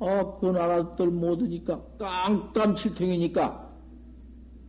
어, 0.00 0.36
그 0.36 0.46
나라들 0.46 1.08
못하니까, 1.10 1.82
깡깡칠통이니까, 1.98 3.68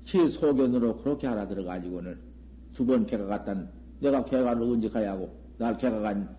제 0.06 0.28
소견으로 0.30 0.98
그렇게 1.04 1.28
알아들어가지고는 1.28 2.18
두 2.74 2.86
번 2.86 3.06
개가 3.06 3.26
갔단, 3.26 3.70
내가 4.00 4.24
개가를 4.26 4.62
언제 4.64 4.90
가야 4.90 5.12
하고, 5.12 5.30
날 5.58 5.78
개가 5.78 6.00
간, 6.00 6.36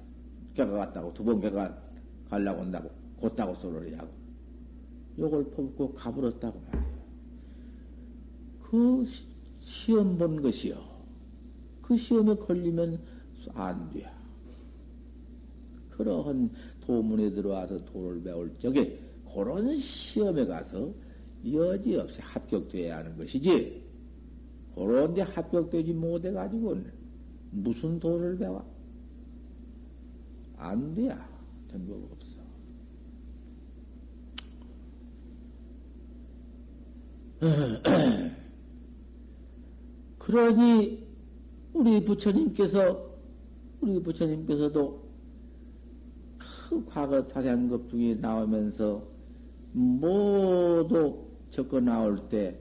개가 0.54 0.70
갔다고, 0.70 1.12
두 1.14 1.24
번 1.24 1.40
개가 1.40 1.76
가려고 2.28 2.62
한다고, 2.62 2.90
곧다고 3.20 3.54
소리를 3.56 3.96
하고, 3.98 4.10
요걸 5.18 5.44
뽑고 5.50 5.92
가버렸다고 5.94 6.60
말이에요. 6.72 7.00
그 8.62 9.06
시험 9.60 10.16
본 10.18 10.40
것이요. 10.42 10.76
그 11.82 11.96
시험에 11.96 12.34
걸리면 12.36 12.98
안 13.54 13.90
돼. 13.90 14.06
그러한 15.90 16.50
도문에 16.80 17.30
들어와서 17.30 17.84
도를 17.84 18.22
배울 18.22 18.58
적에 18.58 18.98
그런 19.34 19.76
시험에 19.78 20.46
가서 20.46 20.92
여지없이 21.46 22.20
합격돼야 22.20 22.98
하는 22.98 23.16
것이지. 23.16 23.82
그런데 24.74 25.22
합격되지 25.22 25.92
못해가지고는 25.92 26.92
무슨 27.50 27.98
도를 28.00 28.38
배워? 28.38 28.64
안 30.56 30.94
돼야 30.94 31.28
된거 31.68 31.94
없어. 32.12 32.40
그러니 40.18 41.06
우리 41.72 42.04
부처님께서 42.04 43.09
우리 43.80 44.02
부처님께서도 44.02 45.00
그 46.38 46.84
과거 46.86 47.26
타생급 47.26 47.90
중에 47.90 48.14
나오면서 48.14 49.02
모두 49.72 51.26
적어 51.50 51.80
나올 51.80 52.28
때 52.28 52.58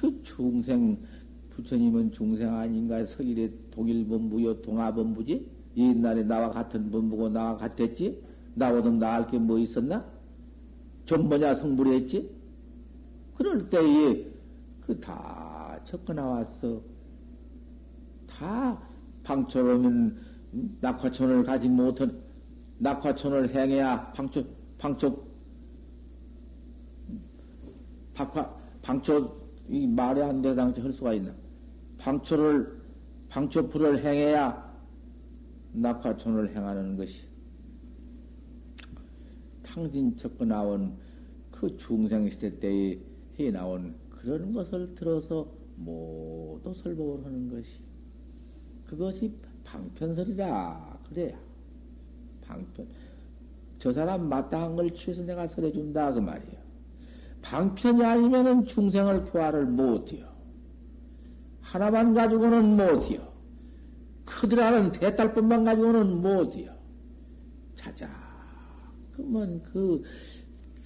그 0.00 0.22
중생 0.22 0.96
부처님은 1.50 2.12
중생 2.12 2.54
아닌가 2.54 3.04
서일의 3.04 3.52
독일본부요 3.72 4.62
동아본 4.62 5.14
부지? 5.14 5.50
옛날에 5.76 6.22
나와 6.22 6.50
같은 6.50 6.88
본부고 6.90 7.28
나와 7.30 7.56
같았지? 7.56 8.22
나보다 8.54 8.90
나을 8.92 9.26
게 9.26 9.38
뭐 9.38 9.58
있었나? 9.58 10.04
좀 11.04 11.28
뭐냐 11.28 11.56
성불했지? 11.56 12.30
그럴 13.34 13.68
때에 13.70 14.24
그 14.86 15.00
다 15.00 15.80
적어 15.84 16.12
나왔어. 16.12 16.80
다 18.28 18.87
방초로면 19.28 20.16
낙화천을 20.80 21.44
가지 21.44 21.68
못한 21.68 22.18
낙화천을 22.78 23.54
행해야 23.54 24.10
방초 24.12 24.42
방초 24.78 25.28
박화, 28.14 28.52
방초, 28.82 29.40
이 29.68 29.86
말이 29.86 30.20
안 30.20 30.42
되당치 30.42 30.80
할 30.80 30.92
수가 30.92 31.14
있나? 31.14 31.32
방초를, 31.98 32.80
방초풀을 33.28 34.04
행해야 34.04 34.76
낙화촌을 35.72 36.56
행하는 36.56 36.96
것이. 36.96 37.14
탕진 39.62 40.16
척고 40.16 40.46
나온 40.46 40.96
그 41.52 41.76
중생시대 41.76 42.58
때에 42.58 42.98
해 43.38 43.50
나온 43.52 43.94
그런 44.10 44.52
것을 44.52 44.96
들어서 44.96 45.48
모두 45.76 46.74
설법을 46.82 47.24
하는 47.24 47.48
것이. 47.50 47.87
그것이 48.88 49.32
방편설이다. 49.64 50.98
그래야. 51.08 51.38
방편. 52.42 52.86
저 53.78 53.92
사람 53.92 54.28
마땅한 54.28 54.76
걸 54.76 54.92
취해서 54.94 55.22
내가 55.22 55.46
설해준다. 55.46 56.12
그 56.12 56.20
말이에요. 56.20 56.58
방편이 57.42 58.02
아니면은 58.02 58.66
중생을 58.66 59.26
교화를 59.26 59.66
못해요. 59.66 60.26
하나만 61.60 62.14
가지고는 62.14 62.76
못해요. 62.76 63.28
크더라는 64.24 64.92
대딸뿐만 64.92 65.64
가지고는 65.64 66.20
못해요. 66.20 66.74
자자, 67.76 68.08
그러면 69.12 69.62
그, 69.62 70.02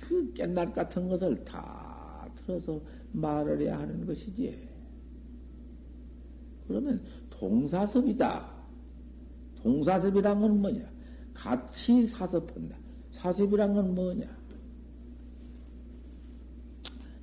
그 0.01 0.33
깻날 0.35 0.75
같은 0.75 1.09
것을 1.09 1.45
다 1.45 2.29
들어서 2.45 2.81
말을 3.13 3.61
해야 3.61 3.79
하는 3.79 4.05
것이지. 4.05 4.69
그러면 6.67 7.01
동사섭이다. 7.43 8.49
동사섭이란 9.65 10.41
건 10.41 10.63
뭐냐? 10.63 10.89
같이 11.35 12.07
사섭한다. 12.07 12.77
사섭이란 13.11 13.75
건 13.75 13.95
뭐냐? 13.97 14.27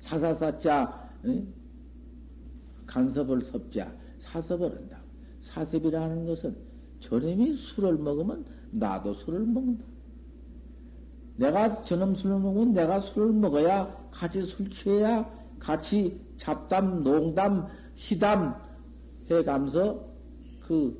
사사사자 0.00 1.08
간섭을 2.86 3.40
섭자 3.40 3.90
사섭을 4.18 4.76
한다. 4.76 5.00
사섭이라는 5.40 6.26
것은 6.26 6.54
저놈이 7.00 7.54
술을 7.54 7.96
먹으면 7.96 8.44
나도 8.72 9.14
술을 9.14 9.46
먹는다. 9.46 9.86
내가 11.36 11.82
저놈 11.84 12.14
술을 12.14 12.38
먹으면 12.40 12.74
내가 12.74 13.00
술을 13.00 13.32
먹어야 13.32 14.08
같이 14.10 14.42
술 14.42 14.68
취해야 14.68 15.26
같이 15.58 16.20
잡담, 16.36 17.02
농담, 17.02 17.66
시담 17.94 18.54
해가면서 19.30 20.09
그 20.70 20.96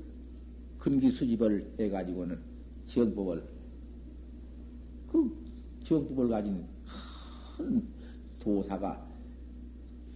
근기 0.81 1.13
수집을 1.13 1.75
해가지고는 1.79 2.41
지역법을 2.89 3.41
그 5.13 5.31
지역법을 5.85 6.29
가진 6.29 6.65
큰 7.57 7.81
도사가 8.41 9.07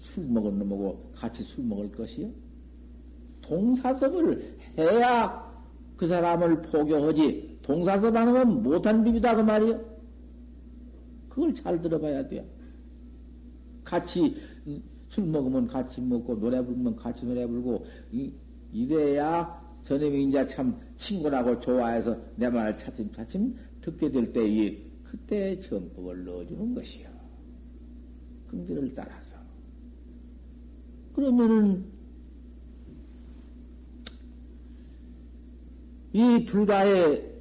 술 0.01 0.25
먹은 0.25 0.59
놈하고 0.59 1.13
같이 1.15 1.45
술 1.45 1.63
먹을 1.63 1.93
것이요? 1.93 2.33
동사섭을 3.43 4.59
해야 4.77 5.65
그 5.97 6.09
사람을 6.09 6.63
포교하지. 6.63 7.61
동사섭 7.63 8.17
안 8.17 8.27
하면 8.27 8.61
못한 8.61 9.05
비비다 9.05 9.37
그 9.37 9.43
말이요. 9.43 9.81
그걸 11.29 11.55
잘 11.55 11.81
들어봐야 11.81 12.27
돼요. 12.27 12.45
같이 13.85 14.35
술 15.11 15.27
먹으면 15.27 15.69
같이 15.69 16.01
먹고 16.01 16.41
노래 16.41 16.61
부르면 16.61 16.97
같이 16.97 17.25
노래 17.25 17.47
부르고 17.47 17.87
이래야 18.75 19.63
저놈이 19.85 20.25
이제 20.25 20.45
참 20.47 20.79
친구라고 20.97 21.61
좋아해서 21.61 22.19
내 22.35 22.51
말을 22.51 22.77
차츰차츰 22.77 23.57
듣게 23.81 24.11
될 24.11 24.33
때에 24.33 24.83
그때 25.05 25.59
정법을 25.61 26.25
넣어주는 26.25 26.75
것이요. 26.75 27.09
긍지를 28.49 28.93
따라서. 28.95 29.37
그러면은, 31.15 31.85
이 36.13 36.45
불가에 36.45 37.33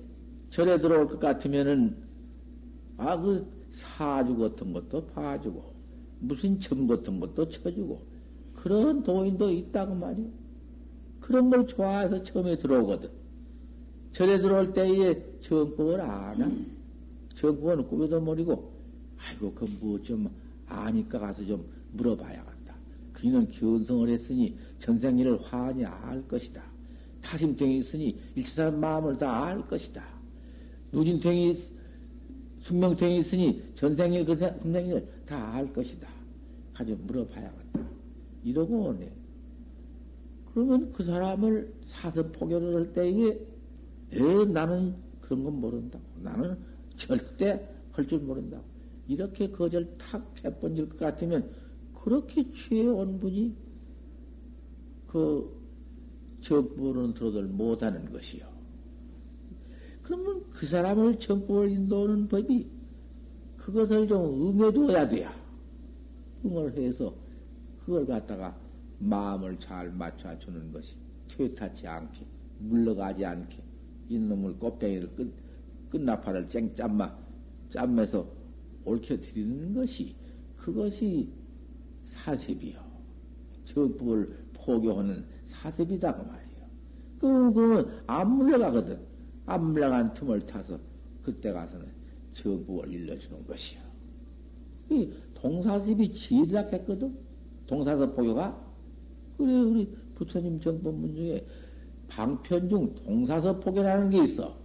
절에 0.50 0.80
들어올 0.80 1.08
것 1.08 1.20
같으면은, 1.20 1.98
아, 2.98 3.20
그 3.20 3.48
사주 3.70 4.38
같은 4.38 4.72
것도 4.74 5.08
봐주고, 5.08 5.74
무슨 6.20 6.60
점 6.60 6.86
같은 6.86 7.20
것도 7.20 7.50
쳐주고, 7.50 8.06
그런 8.54 9.02
도인도 9.02 9.50
있다고 9.50 9.96
말이요. 9.96 10.43
그런 11.24 11.50
걸 11.50 11.66
좋아해서 11.66 12.22
처음에 12.22 12.58
들어오거든. 12.58 13.10
절에 14.12 14.40
들어올 14.40 14.74
때에 14.74 15.40
정법을 15.40 16.02
아나? 16.02 16.52
정법은 17.34 17.88
꾸며도 17.88 18.20
모르고, 18.20 18.74
아이고, 19.18 19.54
그 19.54 19.66
뭐 19.82 19.98
좀 20.04 20.30
아니까 20.68 21.20
가서 21.20 21.46
좀 21.46 21.66
물어봐야겠다. 21.94 22.76
그이는 23.14 23.50
견성을 23.52 24.10
했으니 24.10 24.58
전생일을 24.80 25.42
환히 25.44 25.86
알 25.86 26.28
것이다. 26.28 26.62
타심탱이 27.22 27.78
있으니 27.80 28.20
일체사람 28.36 28.80
마음을 28.82 29.18
다 29.18 29.46
알 29.46 29.66
것이다. 29.66 30.04
누진탱이, 30.92 31.58
숙명탱이 32.64 33.20
있으니 33.20 33.64
전생일 33.76 34.26
그 34.26 34.36
생생일을 34.36 35.08
다 35.26 35.54
알 35.54 35.72
것이다. 35.72 36.06
가서 36.74 36.92
물어봐야겠다. 37.08 37.80
이러고 38.44 38.90
오네. 38.90 39.23
그러면 40.54 40.92
그 40.92 41.04
사람을 41.04 41.74
사서 41.86 42.32
포교를 42.32 42.76
할 42.76 42.94
때에, 42.94 43.40
에, 44.12 44.46
나는 44.46 44.96
그런 45.22 45.44
건 45.44 45.60
모른다고. 45.60 46.04
나는 46.22 46.58
절대 46.96 47.68
할 47.92 48.08
줄 48.08 48.20
모른다고. 48.20 48.64
이렇게 49.08 49.50
거절 49.52 49.98
탁 49.98 50.34
패번질 50.36 50.90
것 50.90 51.00
같으면, 51.00 51.52
그렇게 52.04 52.52
취해 52.52 52.88
온 52.88 53.20
분이, 53.20 53.56
그, 55.08 55.62
정법으로는 56.42 57.14
들어들 57.14 57.46
못하는 57.46 58.12
것이요. 58.12 58.46
그러면 60.04 60.44
그 60.50 60.66
사람을 60.66 61.20
정법을 61.20 61.72
인도하는 61.72 62.28
법이, 62.28 62.70
그것을 63.58 64.08
좀 64.08 64.60
응해둬야 64.60 65.08
돼야. 65.10 65.34
응을 66.46 66.78
해서, 66.78 67.16
그걸 67.80 68.06
갖다가 68.06 68.63
마음을 69.04 69.60
잘 69.60 69.92
맞춰주는 69.92 70.72
것이 70.72 70.96
퇴타치 71.30 71.88
않게 71.88 72.26
물러가지 72.60 73.26
않게 73.26 73.64
이놈을 74.10 74.60
껍데기를 74.60 75.14
끝 75.16 75.34
끝나파를 75.90 76.50
쨍짬마 76.50 77.16
짬매서 77.70 78.28
옳게 78.86 79.20
드리는 79.20 79.74
것이 79.74 80.16
그것이 80.58 81.32
사sep이요. 82.06 82.80
정법을 83.66 84.46
포교하는 84.54 85.26
사sep이다 85.46 86.16
그 86.16 86.22
말이에요. 86.22 86.66
그 87.20 87.54
그러면 87.54 88.04
안 88.08 88.38
물러가거든. 88.38 89.00
안 89.46 89.72
물러간 89.72 90.14
틈을 90.14 90.46
타서 90.46 90.80
그때 91.22 91.52
가서는 91.52 91.88
정법을 92.34 92.92
일러주는 92.92 93.46
것이요. 93.46 93.82
이 94.90 95.12
동사sep이 95.34 96.14
지리라 96.14 96.62
했거든. 96.62 97.18
동사서 97.68 98.14
포교가 98.14 98.63
그래, 99.38 99.60
우리 99.60 99.96
부처님 100.16 100.60
정법문 100.60 101.16
중에 101.16 101.46
방편 102.08 102.70
중 102.70 102.94
동사서 102.96 103.60
포견하는 103.60 104.10
게 104.10 104.24
있어. 104.24 104.56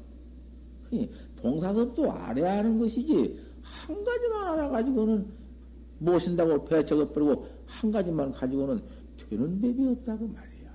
동사서도 1.36 2.10
알아야 2.10 2.58
하는 2.58 2.78
것이지, 2.78 3.38
한 3.62 4.04
가지만 4.04 4.52
알아가지고는 4.54 5.26
모신다고 5.98 6.64
배 6.64 6.84
적어버리고, 6.84 7.46
한 7.66 7.90
가지만 7.90 8.32
가지고는 8.32 8.80
되는 9.28 9.60
법이 9.60 9.88
없다고 9.88 10.26
말이야. 10.26 10.70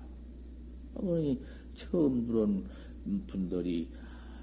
어머니, 0.96 1.42
처음 1.76 2.28
들은 2.28 2.64
분들이 3.28 3.90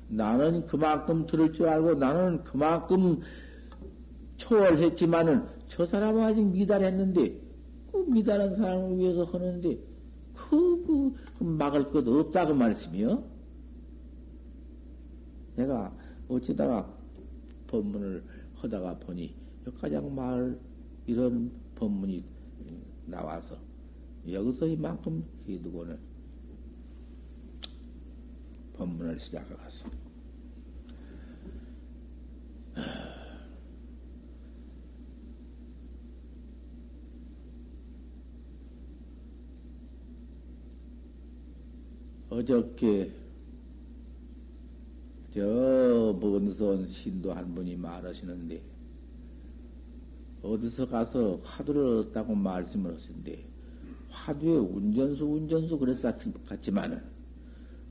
나는 0.08 0.66
그만큼 0.66 1.26
들을 1.26 1.52
줄 1.52 1.68
알고 1.68 1.94
나는 1.94 2.42
그만큼 2.42 3.20
초월했지만은 4.36 5.46
저 5.68 5.86
사람은 5.86 6.22
아직 6.22 6.42
미달했는데 6.42 7.28
그 7.30 7.49
미달한 7.98 8.56
사람을 8.56 8.98
위해서 8.98 9.24
하는데 9.24 9.78
그, 10.34 10.84
그, 10.84 11.14
그 11.38 11.44
막을 11.44 11.90
것 11.90 12.06
없다 12.06 12.46
그 12.46 12.52
말씀이요. 12.52 13.22
내가 15.56 15.94
어찌다가 16.28 16.92
법문을 17.66 18.22
하다가 18.56 18.98
보니 19.00 19.34
가장 19.80 20.14
말 20.14 20.58
이런 21.06 21.50
법문이 21.76 22.24
나와서 23.06 23.56
여기서 24.28 24.66
이만큼 24.66 25.24
해두고는 25.48 25.98
법문을 28.74 29.18
시작하겠어. 29.18 29.88
어저께 42.30 43.12
저 45.34 46.16
먼선 46.20 46.88
신도 46.88 47.32
한 47.32 47.54
분이 47.54 47.76
말하시는데 47.76 48.62
어디서 50.42 50.88
가서 50.88 51.40
화두를 51.42 51.84
얻었다고 51.86 52.34
말씀을 52.34 52.94
하시는데 52.94 53.44
화두에 54.10 54.56
운전수 54.56 55.24
운전수 55.24 55.76
그랬었지만은 55.78 57.02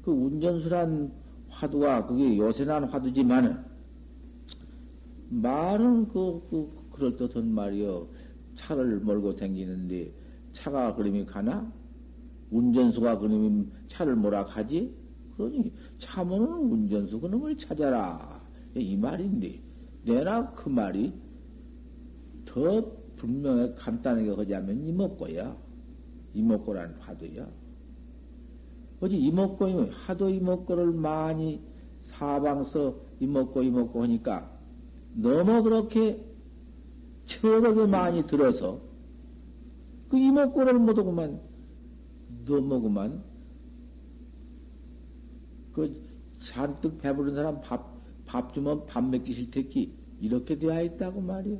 그 0.03 0.11
운전수란 0.11 1.11
화두가 1.49 2.07
그게 2.07 2.37
요새난 2.37 2.85
화두지만은 2.85 3.57
말은 5.29 6.07
그, 6.07 6.41
그 6.49 6.89
그럴듯한 6.93 7.51
말이요 7.51 8.07
차를 8.55 8.99
몰고 8.99 9.35
다니는데 9.35 10.11
차가 10.53 10.95
그림이 10.95 11.25
가나 11.25 11.71
운전수가 12.51 13.19
그놈이 13.19 13.67
차를 13.87 14.15
몰아 14.15 14.45
가지? 14.45 14.93
그러니 15.35 15.71
참으는 15.99 16.47
운전수 16.47 17.19
그놈을 17.19 17.57
찾아라. 17.57 18.41
이 18.75 18.97
말인데, 18.97 19.61
내나 20.03 20.51
그 20.51 20.69
말이 20.69 21.13
더 22.45 22.91
분명히 23.15 23.73
간단하게 23.75 24.31
하자면 24.31 24.83
이목고야. 24.83 25.55
이목고란 26.33 26.95
화두야. 26.99 27.47
어제 29.01 29.15
이목고이면 29.15 29.91
하도 29.91 30.29
이목고를 30.29 30.91
많이 30.91 31.61
사방서 32.01 32.95
이목고 33.19 33.63
이목고 33.63 34.03
하니까 34.03 34.51
너무 35.13 35.63
그렇게 35.63 36.25
철하게 37.25 37.85
많이 37.85 38.25
들어서 38.25 38.81
그 40.09 40.17
이목고를 40.17 40.73
못하고만 40.79 41.39
넘어구만. 42.45 43.23
그 45.73 46.09
잔뜩 46.39 46.99
배부른 46.99 47.35
사람 47.35 47.61
밥, 47.61 48.01
밥 48.25 48.53
주면 48.53 48.85
밥 48.85 49.03
먹기 49.03 49.33
싫댔기. 49.33 49.93
이렇게 50.21 50.57
되어 50.57 50.83
있다고 50.83 51.21
말이요. 51.21 51.59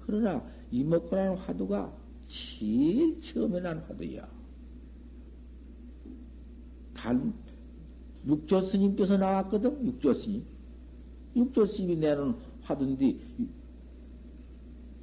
그러나 0.00 0.44
이먹고라는 0.70 1.36
화두가 1.36 1.96
제일 2.26 3.20
처음에 3.20 3.60
난 3.60 3.78
화두야. 3.78 4.28
단, 6.94 7.32
육조 8.26 8.62
스님께서 8.62 9.16
나왔거든? 9.16 9.84
육조 9.86 10.14
스님. 10.14 10.44
육조 11.36 11.66
스님이 11.66 11.96
내는 11.96 12.34
화두인데, 12.62 13.18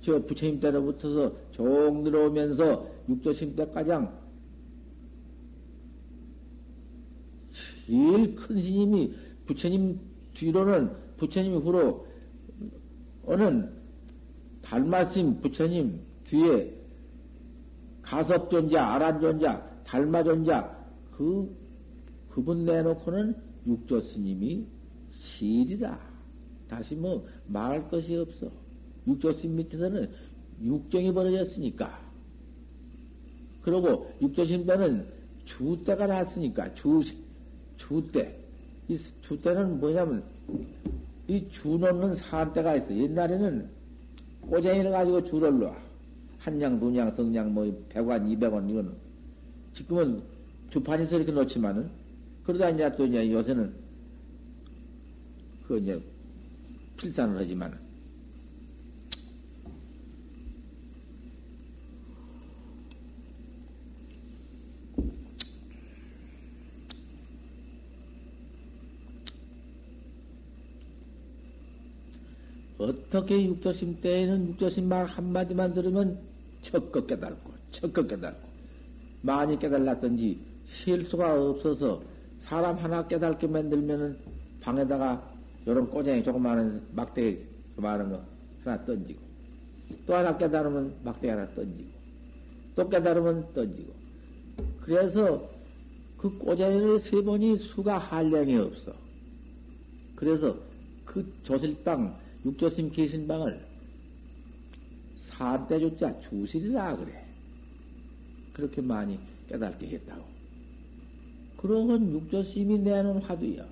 저 0.01 0.23
부처님 0.25 0.59
때로부터서 0.59 1.51
종 1.51 2.03
들어오면서 2.03 2.89
육조 3.09 3.33
스님 3.33 3.55
때 3.55 3.69
가장 3.69 4.18
제일 7.89 8.35
큰 8.35 8.61
스님이 8.61 9.15
부처님 9.47 9.99
뒤로는 10.35 10.91
부처님 11.17 11.55
후로 11.55 12.05
오는 13.23 13.71
달마심 14.61 15.41
부처님 15.41 15.99
뒤에 16.25 16.75
가섭존자, 18.03 18.93
아란존자, 18.93 19.83
달마존자 19.83 20.77
그 21.11 21.55
그분 22.29 22.65
내놓고는 22.65 23.35
육조 23.65 24.01
스님이 24.01 24.67
실이다. 25.09 25.99
다시 26.67 26.95
뭐 26.95 27.27
말할 27.47 27.89
것이 27.89 28.15
없어. 28.15 28.51
육조 29.07 29.33
스님 29.33 29.57
밑에서는 29.57 30.11
육정이 30.61 31.11
벌어졌으니까. 31.11 31.99
그러고 33.61 34.11
육조 34.21 34.45
때는 34.45 35.07
주때가 35.45 36.05
났으니까 36.05 36.71
주 36.75 37.01
주때. 37.79 38.35
이 38.87 38.97
주때는 39.21 39.79
뭐냐면, 39.79 40.23
이 41.27 41.47
주 41.49 41.67
놓는 41.69 42.15
산때가 42.15 42.75
있어. 42.77 42.95
옛날에는 42.95 43.69
꼬쟁이를 44.41 44.91
가지고 44.91 45.23
주를 45.23 45.59
놔. 45.59 45.75
한양, 46.39 46.79
눈양, 46.79 47.11
성냥, 47.11 47.53
뭐, 47.53 47.65
100원, 47.89 48.25
200원, 48.37 48.69
이거는. 48.69 48.91
지금은 49.73 50.21
주판에서 50.69 51.17
이렇게 51.17 51.31
놓지만은, 51.31 51.89
그러다 52.45 52.69
이제 52.69 52.95
또 52.95 53.05
이제 53.05 53.31
요새는, 53.31 53.73
그 55.67 55.77
이제, 55.77 56.01
필산을 56.97 57.37
하지만, 57.37 57.77
어떻게 72.79 73.45
육조심 73.45 73.99
때에는 73.99 74.47
육조심 74.49 74.87
말 74.87 75.05
한마디만 75.05 75.73
들으면 75.73 76.17
척껏 76.61 77.05
깨달고, 77.05 77.51
척껏 77.71 78.07
깨달고, 78.07 78.39
많이 79.21 79.59
깨달았던지 79.59 80.39
실수가 80.65 81.49
없어서 81.49 82.01
사람 82.39 82.77
하나 82.77 83.05
깨달게 83.05 83.47
만들면은 83.47 84.17
방에다가 84.61 85.21
요런 85.67 85.89
꼬쟁이 85.89 86.23
조그마한 86.23 86.81
막대기 86.93 87.43
조그마한 87.75 88.11
거 88.11 88.21
하나 88.63 88.85
던지고, 88.85 89.19
또 90.05 90.15
하나 90.15 90.37
깨달으면 90.37 90.93
막대기 91.03 91.27
하나 91.27 91.47
던지고, 91.53 91.89
또 92.77 92.89
깨달으면 92.89 93.53
던지고. 93.53 93.93
그래서 94.81 95.49
그 96.17 96.37
꼬쟁이를 96.37 96.99
세 96.99 97.21
번이 97.21 97.57
수가 97.57 97.97
한량이 97.97 98.55
없어. 98.55 98.93
그래서 100.15 100.55
그 101.05 101.25
조실방, 101.43 102.18
육조심 102.45 102.91
계신 102.91 103.27
방을 103.27 103.65
사대조자 105.15 106.19
주실이라 106.21 106.97
그래. 106.97 107.25
그렇게 108.53 108.81
많이 108.81 109.19
깨닫게 109.47 109.87
했다고. 109.87 110.23
그러건 111.57 112.11
육조심이 112.11 112.79
내는 112.79 113.19
화두야. 113.19 113.65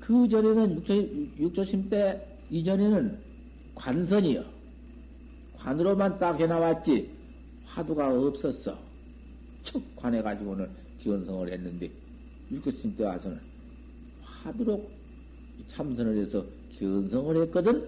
그 0.00 0.28
전에는 0.28 0.76
육조, 0.76 0.94
육조심 1.38 1.88
때 1.88 2.38
이전에는 2.50 3.18
관선이요. 3.74 4.44
관으로만 5.56 6.18
딱 6.18 6.38
해나왔지 6.38 7.10
화두가 7.64 8.14
없었어. 8.14 8.78
척 9.62 9.82
관해가지고는 9.96 10.68
기원성을 11.00 11.50
했는데 11.52 11.90
육조심 12.50 12.96
때 12.96 13.04
와서는 13.04 13.40
화두로 14.22 14.88
참선을 15.68 16.18
해서 16.18 16.44
견성을 16.78 17.42
했거든? 17.42 17.86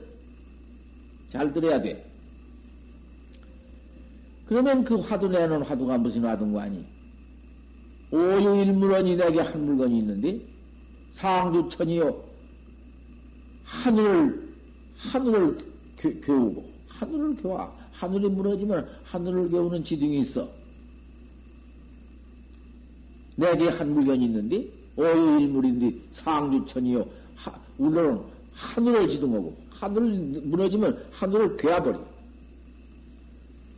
잘 1.28 1.52
들어야 1.52 1.80
돼. 1.80 2.04
그러면 4.46 4.84
그 4.84 4.96
화두 4.96 5.28
내는 5.28 5.62
화두가 5.62 5.98
무슨 5.98 6.24
화두인거 6.24 6.60
아니? 6.60 6.84
오유일 8.10 8.72
물원이 8.72 9.16
내게 9.16 9.40
한 9.40 9.66
물건이 9.66 9.98
있는데, 9.98 10.40
상주천이요. 11.12 12.24
하늘을, 13.64 14.54
하늘을 14.96 15.58
교, 15.98 16.20
교우고, 16.20 16.70
하늘을 16.86 17.36
교화. 17.36 17.72
하늘이 17.90 18.28
무너지면 18.28 18.88
하늘을 19.04 19.50
교우는 19.50 19.82
지등이 19.82 20.20
있어. 20.20 20.48
내게 23.34 23.68
한 23.68 23.92
물건이 23.92 24.24
있는데, 24.26 24.68
오유일 24.94 25.48
물인데, 25.48 25.92
상주천이요. 26.12 27.04
하, 27.34 27.60
울러는 27.78 28.35
하늘을 28.56 29.08
지등하고, 29.08 29.54
하늘을 29.70 30.42
무너지면 30.44 31.06
하늘을 31.12 31.56
괴어버려. 31.56 32.00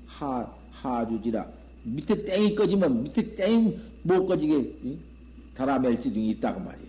하, 0.07 0.51
하주지라. 0.71 1.47
밑에 1.83 2.25
땡이 2.25 2.55
꺼지면 2.55 3.03
밑에 3.03 3.35
땡이 3.35 3.79
못 4.03 4.27
꺼지게 4.27 4.99
달아멜지 5.55 6.13
등이 6.13 6.31
있다고 6.31 6.61
말이야. 6.61 6.89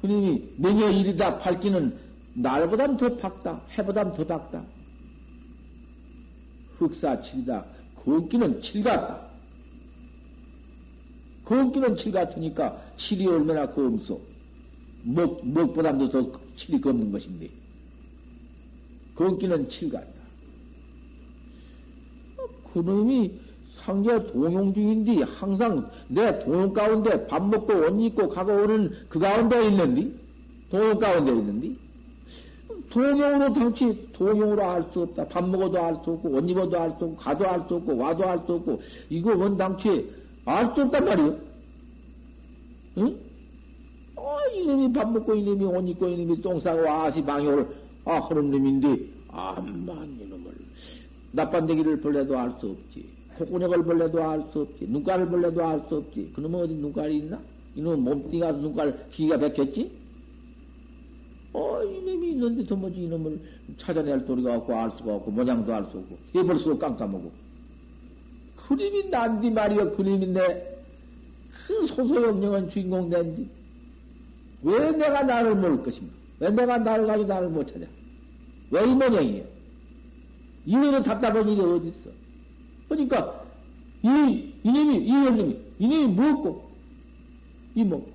그러니 0.00 0.54
매녀 0.58 0.90
일이다 0.90 1.38
밝기는 1.38 1.96
날보단 2.34 2.96
더 2.96 3.16
밝다. 3.16 3.60
해보단 3.76 4.12
더 4.12 4.24
밝다. 4.24 4.64
흑사 6.78 7.20
칠이다. 7.22 7.64
걷기는 7.96 8.60
칠 8.60 8.82
같다. 8.82 9.24
걷기는 11.44 11.96
칠 11.96 12.12
같으니까 12.12 12.82
칠이 12.96 13.26
얼마나 13.26 13.66
검소. 13.66 14.20
먹, 15.04 15.46
먹보다도 15.46 16.10
더 16.10 16.32
칠이 16.56 16.80
검는 16.80 17.12
것인데. 17.12 17.50
걷기는 19.14 19.68
칠 19.68 19.90
같다. 19.90 20.08
그놈이 22.72 23.38
상자 23.74 24.26
동용 24.26 24.74
중인데 24.74 25.22
항상 25.22 25.88
내 26.08 26.38
동용 26.44 26.72
가운데 26.72 27.26
밥 27.26 27.46
먹고 27.46 27.72
옷 27.72 28.00
입고 28.00 28.28
가고 28.28 28.52
오는 28.52 28.90
그 29.08 29.18
가운데 29.18 29.68
있는데 29.68 30.10
동용 30.70 30.98
가운데 30.98 31.30
있는데 31.32 31.76
동용으로 32.90 33.52
당치 33.52 34.08
동용으로 34.12 34.62
알 34.62 34.84
수 34.92 35.02
없다. 35.02 35.28
밥 35.28 35.48
먹어도 35.48 35.78
알 35.80 35.94
수 36.02 36.12
없고 36.12 36.30
옷 36.30 36.48
입어도 36.48 36.78
알 36.80 36.90
수 36.98 37.04
없고 37.04 37.16
가도 37.16 37.46
알 37.48 37.64
수 37.68 37.74
없고 37.76 37.96
와도 37.96 38.28
알 38.28 38.38
수 38.46 38.54
없고 38.54 38.80
이거 39.10 39.36
원 39.36 39.56
당치 39.56 40.10
알수 40.44 40.82
없단 40.82 41.04
말이요. 41.04 41.38
응? 42.98 43.33
어, 44.24 44.38
이놈이 44.54 44.90
밥 44.90 45.12
먹고 45.12 45.34
이놈이 45.34 45.64
옷 45.66 45.86
입고 45.86 46.08
이놈이 46.08 46.40
똥 46.40 46.58
싸고 46.58 46.88
아시 46.88 47.22
방역을 47.22 47.68
아 48.06 48.20
하는 48.20 48.50
놈인데 48.50 48.98
암만 49.28 50.18
이놈을 50.22 50.54
나빤데기를 51.32 52.00
벌레도 52.00 52.38
알 52.38 52.54
수 52.58 52.70
없지. 52.70 53.06
콧구녕을 53.36 53.84
벌레도 53.84 54.22
알 54.22 54.42
수 54.50 54.60
없지. 54.62 54.86
눈깔을 54.88 55.28
벌레도 55.28 55.62
알 55.62 55.84
수 55.88 55.96
없지. 55.96 56.32
그놈은 56.34 56.60
어디 56.60 56.74
눈깔이 56.74 57.18
있나? 57.18 57.38
이놈은 57.74 58.00
몸뚱이 58.00 58.38
가서 58.40 58.58
눈깔 58.60 59.08
기가 59.10 59.36
백혔지? 59.36 59.90
어, 61.52 61.82
이놈이 61.84 62.30
있는데 62.30 62.64
도무지 62.64 63.02
이놈을 63.04 63.38
찾아낼 63.76 64.24
도리가 64.24 64.56
없고 64.56 64.74
알 64.74 64.90
수가 64.96 65.16
없고 65.16 65.30
모양도 65.30 65.74
알 65.74 65.84
수 65.90 65.98
없고 65.98 66.16
해볼 66.34 66.58
수도 66.60 66.78
깜깜하고 66.78 67.30
그림이 68.56 69.10
난디 69.10 69.50
말이여 69.50 69.90
그림인데 69.92 70.82
그 71.66 71.86
소소영령한 71.86 72.70
주인공 72.70 73.10
된디 73.10 73.48
왜 74.64 74.90
내가 74.92 75.22
나를 75.22 75.54
모를 75.54 75.82
것인가? 75.82 76.12
왜 76.40 76.50
내가 76.50 76.78
나를 76.78 77.06
가지고 77.06 77.28
나를 77.28 77.48
못 77.50 77.66
찾아? 77.68 77.86
왜 78.70 78.82
이 78.82 78.94
모양이야? 78.94 79.44
이외로 80.66 81.02
답답한 81.02 81.48
일이 81.48 81.60
어디 81.60 81.88
있어? 81.88 82.10
그러니까 82.88 83.44
이 84.02 84.54
이놈이 84.64 84.96
이놈이 85.06 85.60
이놈이 85.78 86.08
먹고 86.14 86.70
이 87.74 87.84
먹고 87.84 88.12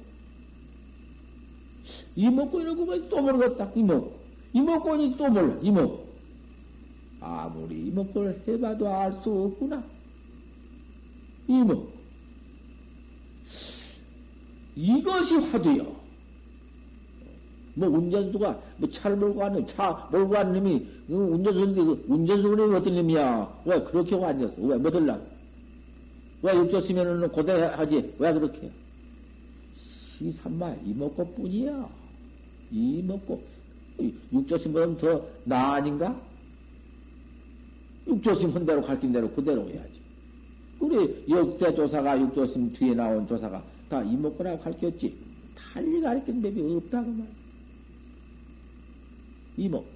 이 2.15 2.29
먹고 2.29 2.61
이러고 2.61 3.09
또 3.09 3.21
모르겠다 3.21 3.71
이 3.75 3.83
먹고 3.83 4.19
이 4.53 4.61
먹고 4.61 4.95
이또 4.95 5.29
몰라 5.29 5.55
이 5.61 5.71
먹고 5.71 6.09
아무리 7.21 7.87
이 7.87 7.91
먹고를 7.91 8.41
해봐도 8.47 8.87
알 8.87 9.13
수 9.21 9.29
없구나 9.31 9.83
이 11.47 11.53
먹고 11.53 11.91
이것이 14.75 15.35
화두요. 15.35 15.98
뭐 17.79 17.87
운전수가 17.87 18.61
뭐 18.77 18.89
차를 18.91 19.15
몰고 19.15 19.39
왔는 19.39 19.65
차 19.65 20.09
몰고 20.11 20.33
왔는 20.33 20.53
놈이 20.61 20.87
그 21.07 21.13
운전수인데 21.15 21.81
그 21.81 22.05
운전수는 22.09 22.75
어떤 22.75 22.95
놈이야? 22.95 23.61
왜 23.65 23.81
그렇게 23.83 24.15
앉았어? 24.15 24.53
왜 24.61 24.77
뭐들라? 24.77 25.17
왜 26.41 26.57
육조쓰면은 26.57 27.29
고대하지? 27.29 28.15
왜 28.19 28.33
그렇게? 28.33 28.69
시삼마 30.17 30.75
이먹고 30.85 31.25
뿐이야. 31.35 31.89
이먹고 32.71 33.41
육조심보다 34.33 34.97
더나 34.97 35.73
아닌가? 35.75 36.21
육조심 38.07 38.51
한 38.51 38.65
대로 38.65 38.81
갈긴 38.81 39.13
대로 39.13 39.29
그대로 39.31 39.61
해야지. 39.69 39.99
우리 40.79 41.25
역대 41.29 41.73
조사가 41.73 42.19
육조심 42.19 42.73
뒤에 42.73 42.93
나온 42.93 43.25
조사가 43.25 43.63
다 43.89 44.03
이먹고라고 44.03 44.59
가르쳤지. 44.59 45.15
달리 45.55 46.01
가르친 46.01 46.41
법이 46.41 46.61
없다고 46.61 47.11
말. 47.11 47.27
이 47.27 47.38
먹고. 49.67 49.87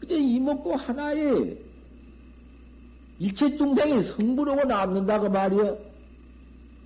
근데 0.00 0.18
이먹고 0.18 0.74
하나에 0.76 1.56
일체 3.18 3.56
중생이 3.56 4.02
성부로고 4.02 4.64
남는다고 4.64 5.28
말이여. 5.28 5.78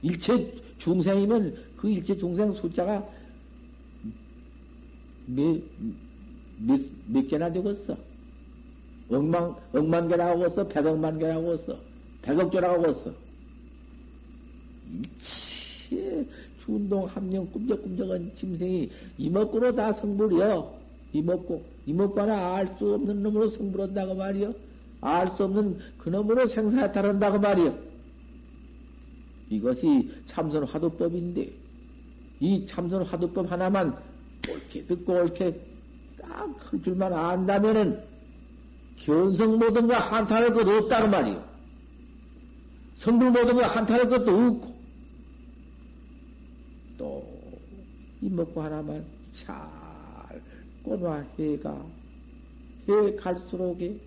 일체 0.02 0.52
중생이면 0.78 1.56
그 1.76 1.88
일체 1.88 2.16
중생 2.16 2.52
숫자가 2.52 3.06
몇, 5.26 5.60
몇, 6.58 6.80
몇 7.06 7.26
개나 7.28 7.50
되겠어? 7.52 7.96
억만, 9.10 9.54
억만 9.72 10.08
개라고 10.08 10.44
했어? 10.44 10.66
백억만 10.66 11.18
개라고 11.18 11.52
했어? 11.52 11.78
백억조라고 12.22 12.86
했어? 12.88 13.12
일체 14.90 16.26
준동 16.64 17.04
함령 17.06 17.50
꿈적꿈적한 17.52 18.32
짐승이 18.34 18.90
이먹고로 19.18 19.74
다 19.74 19.92
성불이여. 19.92 20.80
이먹고. 21.12 21.73
이목과나 21.86 22.56
알 22.56 22.76
수 22.78 22.94
없는 22.94 23.22
놈으로 23.22 23.50
성불한다고 23.50 24.14
말이요. 24.14 24.54
알 25.00 25.36
수 25.36 25.44
없는 25.44 25.78
그 25.98 26.08
놈으로 26.08 26.46
생사탈한다고 26.48 27.38
말이요. 27.38 27.78
이것이 29.50 30.10
참선 30.26 30.64
화두법인데, 30.64 31.52
이 32.40 32.66
참선 32.66 33.02
화두법 33.02 33.50
하나만 33.50 33.96
옳게 34.48 34.86
듣고 34.86 35.12
옳게 35.12 35.60
딱 36.20 36.56
할 36.72 36.82
줄만 36.82 37.12
안다면은 37.12 38.02
견성 38.96 39.58
모든가 39.58 39.98
한탄할 39.98 40.52
것도 40.54 40.70
없다는 40.70 41.10
말이요. 41.10 41.44
성불 42.96 43.30
모든가 43.30 43.68
한탄할 43.68 44.08
것도 44.08 44.30
없고, 44.30 44.74
또, 46.96 47.26
이 48.22 48.28
먹고 48.30 48.62
하나만 48.62 49.04
잘 49.32 49.83
꽃와 50.84 51.24
해가 51.38 51.84
해 52.88 53.16
갈수록에 53.16 53.98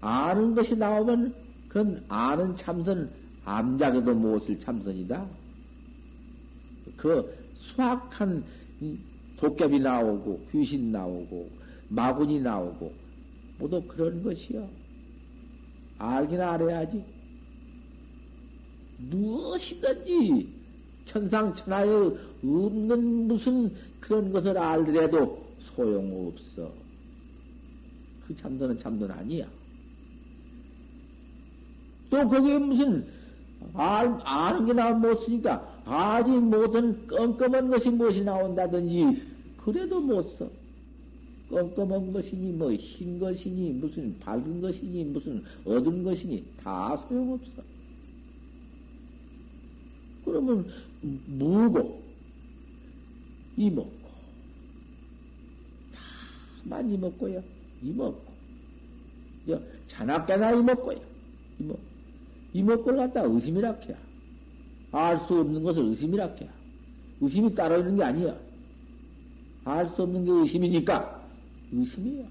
아는 0.00 0.54
것이 0.54 0.76
나오면 0.76 1.34
그건 1.68 2.04
아는 2.08 2.56
참선 2.56 3.10
암작에도 3.44 4.14
못을 4.14 4.58
참선이다. 4.58 5.26
그 6.96 7.32
수확한 7.54 8.44
도깨비 9.36 9.80
나오고 9.80 10.46
귀신 10.52 10.92
나오고 10.92 11.50
마군이 11.88 12.40
나오고 12.40 12.92
모두 13.58 13.82
그런 13.86 14.22
것이요. 14.22 14.68
알긴 15.98 16.40
알아야지. 16.40 17.04
무엇이든지 18.98 20.48
천상천하에 21.04 21.88
없는 22.42 23.28
무슨 23.28 23.72
그런 24.00 24.32
것을 24.32 24.56
알더라도 24.56 25.49
소용없어. 25.80 26.72
그 28.26 28.36
참선은 28.36 28.78
참선 28.78 29.10
아니야. 29.10 29.48
또 32.10 32.28
거기에 32.28 32.58
무슨 32.58 33.06
알, 33.72 34.18
아는 34.24 34.66
게 34.66 34.72
나면 34.72 35.00
못 35.00 35.22
쓰니까 35.22 35.82
아직 35.84 36.38
못은 36.38 37.06
껌껌한 37.06 37.68
것이 37.68 37.90
무엇이 37.90 38.22
나온다든지 38.22 39.22
그래도 39.56 40.00
못 40.00 40.22
써. 40.36 40.50
껌껌한 41.48 42.12
것이니 42.12 42.52
뭐 42.52 42.72
흰 42.72 43.18
것이니 43.18 43.72
무슨 43.72 44.18
밝은 44.20 44.60
것이니 44.60 45.04
무슨 45.04 45.42
어두운 45.64 46.04
것이니 46.04 46.44
다 46.62 46.96
소용없어. 47.08 47.62
그러면 50.24 50.66
무고 51.26 52.02
이먹 53.56 53.99
고 56.60 56.68
다만 56.68 56.90
이먹고요. 56.90 57.42
이먹고 57.82 58.22
자나깨나 59.88 60.52
이먹고요. 60.52 61.00
이먹고 61.58 61.80
이먹고를 62.52 62.98
갖다 62.98 63.22
의심이라 63.22 63.72
해야. 63.72 63.96
알 64.92 65.18
수 65.20 65.40
없는 65.40 65.62
것을 65.62 65.84
의심이라 65.84 66.26
해야. 66.26 66.52
의심이 67.20 67.54
따로 67.54 67.78
있는 67.78 67.96
게 67.96 68.04
아니야. 68.04 68.36
알 69.64 69.88
수 69.94 70.02
없는 70.02 70.24
게 70.24 70.30
의심이니까 70.30 71.28
의심이야. 71.72 72.26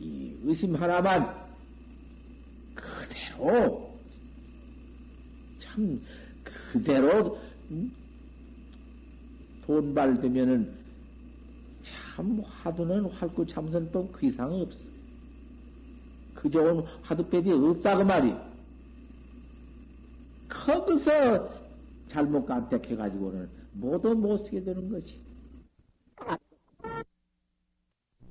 이 0.00 0.36
의심 0.44 0.76
하나만 0.76 1.34
그대로 2.74 3.98
참 5.58 6.00
그대로 6.44 7.38
돈발되면은 9.66 10.77
참 12.18 12.40
화두는 12.40 13.04
활구 13.04 13.46
참선법 13.46 14.10
그 14.10 14.26
이상 14.26 14.52
없어. 14.52 14.76
그 16.34 16.50
좋은 16.50 16.80
화두법이 17.02 17.52
없다고 17.52 18.04
말이. 18.04 18.34
거기서 20.48 21.48
잘못 22.08 22.44
간택해가지고는 22.44 23.48
모두 23.74 24.16
못 24.16 24.38
쓰게 24.38 24.64
되는 24.64 24.90
것이. 24.90 25.20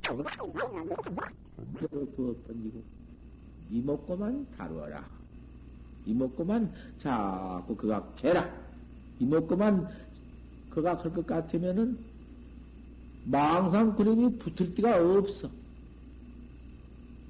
두어 0.02 0.18
번지고 2.46 2.84
이먹고만 3.72 4.48
다루어라. 4.58 5.08
이먹고만 6.06 6.74
자꾸 6.98 7.74
그가 7.74 8.06
개라. 8.18 8.54
이먹고만 9.20 9.88
그가 10.72 10.98
할 10.98 11.14
것 11.14 11.26
같으면은 11.26 12.07
망상 13.30 13.96
그림이 13.96 14.38
붙을 14.38 14.74
데가 14.74 15.02
없어. 15.18 15.50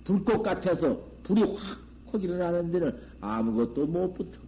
불꽃 0.04 0.44
같아서 0.44 1.02
불이 1.24 1.42
확확 1.42 2.24
일어나는 2.24 2.72
데는 2.72 2.98
아무것도 3.20 3.88
못 3.88 4.14
붙어. 4.14 4.40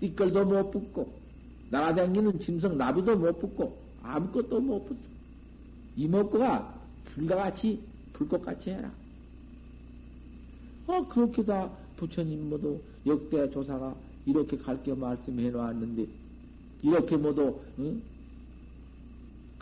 띠끌도 0.00 0.46
못 0.46 0.70
붙고, 0.70 1.12
날아다니는 1.70 2.40
짐승 2.40 2.76
나비도 2.76 3.16
못 3.16 3.38
붙고, 3.38 3.78
아무것도 4.02 4.60
못 4.60 4.84
붙어. 4.88 5.00
이목구가 5.96 6.74
불과 7.04 7.36
같이, 7.36 7.78
불꽃 8.14 8.42
같이 8.42 8.70
해라. 8.70 8.90
아, 10.88 11.06
그렇게 11.08 11.44
다 11.44 11.70
부처님 11.96 12.48
모두 12.48 12.80
역대 13.06 13.48
조사가 13.50 13.94
이렇게 14.26 14.56
갈게 14.56 14.94
말씀해 14.94 15.50
놓았는데, 15.50 16.06
이렇게 16.82 17.16
모두, 17.16 17.60
응? 17.78 18.02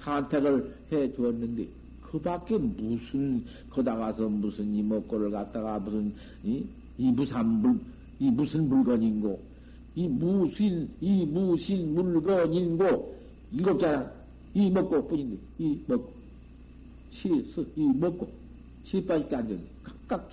간택을 0.01 0.75
해 0.93 1.13
주었는데, 1.15 1.67
그 2.11 2.19
밖에 2.19 2.59
무슨, 2.59 3.45
거다 3.71 3.97
가서 3.97 4.29
무슨 4.29 4.75
이목구를 4.75 5.31
갖다가 5.31 5.79
무슨, 5.79 6.13
이, 6.43 6.65
이 6.99 7.11
무산 7.13 7.47
물, 7.47 7.79
이 8.19 8.31
무슨 8.31 8.69
물건인고, 8.69 9.41
이 9.95 10.09
무신, 10.09 10.89
이 11.01 11.25
무신 11.25 11.95
물건인고, 11.95 13.17
일곱자나, 13.53 14.11
이 14.55 14.71
먹고 14.71 15.07
뿐인데, 15.07 15.37
이 15.59 15.79
먹고, 15.87 16.13
시, 17.13 17.29
스, 17.55 17.65
이 17.77 17.85
먹고, 17.85 18.29
시빠지게 18.85 19.37
안 19.37 19.47
되는데, 19.47 19.69
각각, 19.85 20.31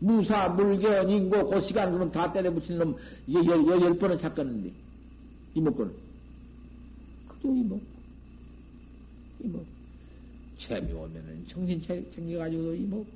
무사 0.00 0.48
물건인고, 0.48 1.50
그 1.50 1.60
시간 1.60 1.90
그러면 1.92 2.10
다 2.10 2.32
때려 2.32 2.52
붙인 2.52 2.78
놈, 2.78 2.96
열, 3.32 3.46
열, 3.46 3.80
열 3.80 3.96
번은 3.96 4.18
찾겠는데, 4.18 4.72
이 5.54 5.60
먹고는. 5.60 5.92
그도 7.28 7.54
이 7.54 7.62
먹고, 7.62 7.93
이 9.44 9.48
먹고. 9.48 9.66
재미 10.56 10.92
오면은 10.92 11.44
정신 11.46 11.82
챙겨가지고 11.82 12.74
이 12.74 12.80
먹고, 12.86 13.06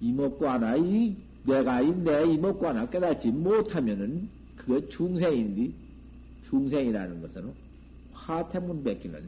이 0.00 0.46
하나, 0.46 0.76
이 0.76 1.16
내가 1.44 1.80
내 1.80 2.24
이먹고 2.34 2.66
하나 2.66 2.88
깨닫지 2.88 3.30
못하면은 3.30 4.28
그거 4.56 4.86
중생인데 4.88 5.72
중생이라는 6.50 7.22
것은 7.22 7.52
화태문 8.12 8.82
뱉기는 8.82 9.22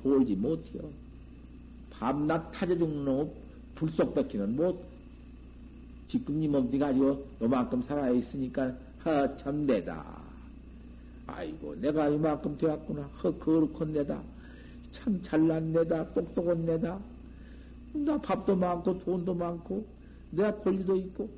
돌지 0.00 0.36
못해요. 0.36 0.88
밤낮 1.90 2.50
타져 2.52 2.78
죽는 2.78 3.04
놈 3.04 3.30
불속 3.74 4.14
뱉기는 4.14 4.54
못. 4.56 4.80
지금 6.08 6.42
이먹디 6.42 6.78
가지고 6.78 7.26
요만큼 7.42 7.82
살아있으니까 7.82 8.74
허참 9.04 9.66
내다. 9.66 10.19
아이고 11.34 11.74
내가 11.76 12.08
이만큼 12.08 12.56
되었구나. 12.58 13.02
허 13.02 13.32
거룩한 13.38 13.92
내다. 13.92 14.22
참 14.92 15.20
잘난 15.22 15.72
내다. 15.72 16.12
똑똑한 16.14 16.64
내다. 16.64 17.00
나 17.92 18.20
밥도 18.20 18.56
많고 18.56 18.98
돈도 19.00 19.34
많고 19.34 19.84
내가 20.30 20.54
권리도 20.56 20.96
있고 20.96 21.28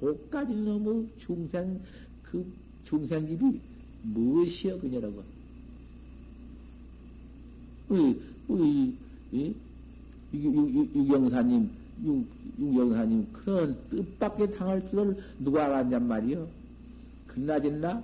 고까지 0.00 0.54
너무 0.54 1.06
중생, 1.18 1.80
그 2.22 2.44
중생집이 2.84 3.60
무엇이여, 4.02 4.78
그녀라고. 4.78 5.22
우리, 7.88 8.20
우리, 8.48 8.96
이, 9.32 9.54
유경사님, 10.34 11.70
유경사님, 12.58 13.26
그런 13.32 13.76
뜻밖의 13.90 14.54
당할 14.56 14.88
줄을 14.90 15.16
누가 15.38 15.64
알았냔 15.66 16.06
말이여. 16.06 16.46
그나저나, 17.28 18.02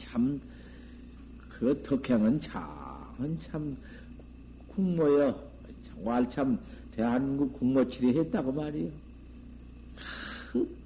참, 0.00 0.40
그 1.50 1.82
덕행은 1.82 2.40
참, 2.40 3.36
참, 3.38 3.76
국모여, 4.68 5.38
왈참, 6.02 6.58
대한민국 6.96 7.52
국모치리 7.52 8.18
했다고 8.18 8.50
말이요. 8.50 8.90
그, 10.50 10.76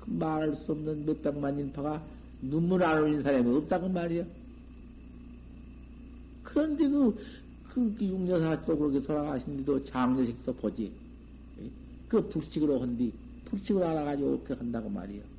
그 0.00 0.10
말할 0.10 0.54
수 0.56 0.72
없는 0.72 1.06
몇백만 1.06 1.58
인파가 1.58 2.04
눈물 2.42 2.82
안 2.82 3.04
흘린 3.04 3.22
사람이 3.22 3.56
없다고 3.58 3.88
말이야. 3.88 4.24
그런데 6.42 6.88
그, 6.88 7.16
그, 7.68 7.94
그 7.96 8.04
육녀사 8.04 8.64
또 8.64 8.76
그렇게 8.76 9.00
돌아가신데도 9.00 9.84
장례식도 9.84 10.52
보지. 10.56 10.92
그 12.08 12.28
불식으로 12.28 12.80
한뒤, 12.80 13.12
불식으로 13.44 13.86
알아가지고 13.86 14.40
그렇게 14.40 14.54
한다고 14.54 14.88
말이야. 14.90 15.33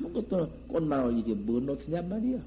아무것도 0.00 0.48
꽃만 0.68 1.06
오지, 1.06 1.34
뭔 1.34 1.66
노트냔 1.66 2.08
말이야. 2.08 2.38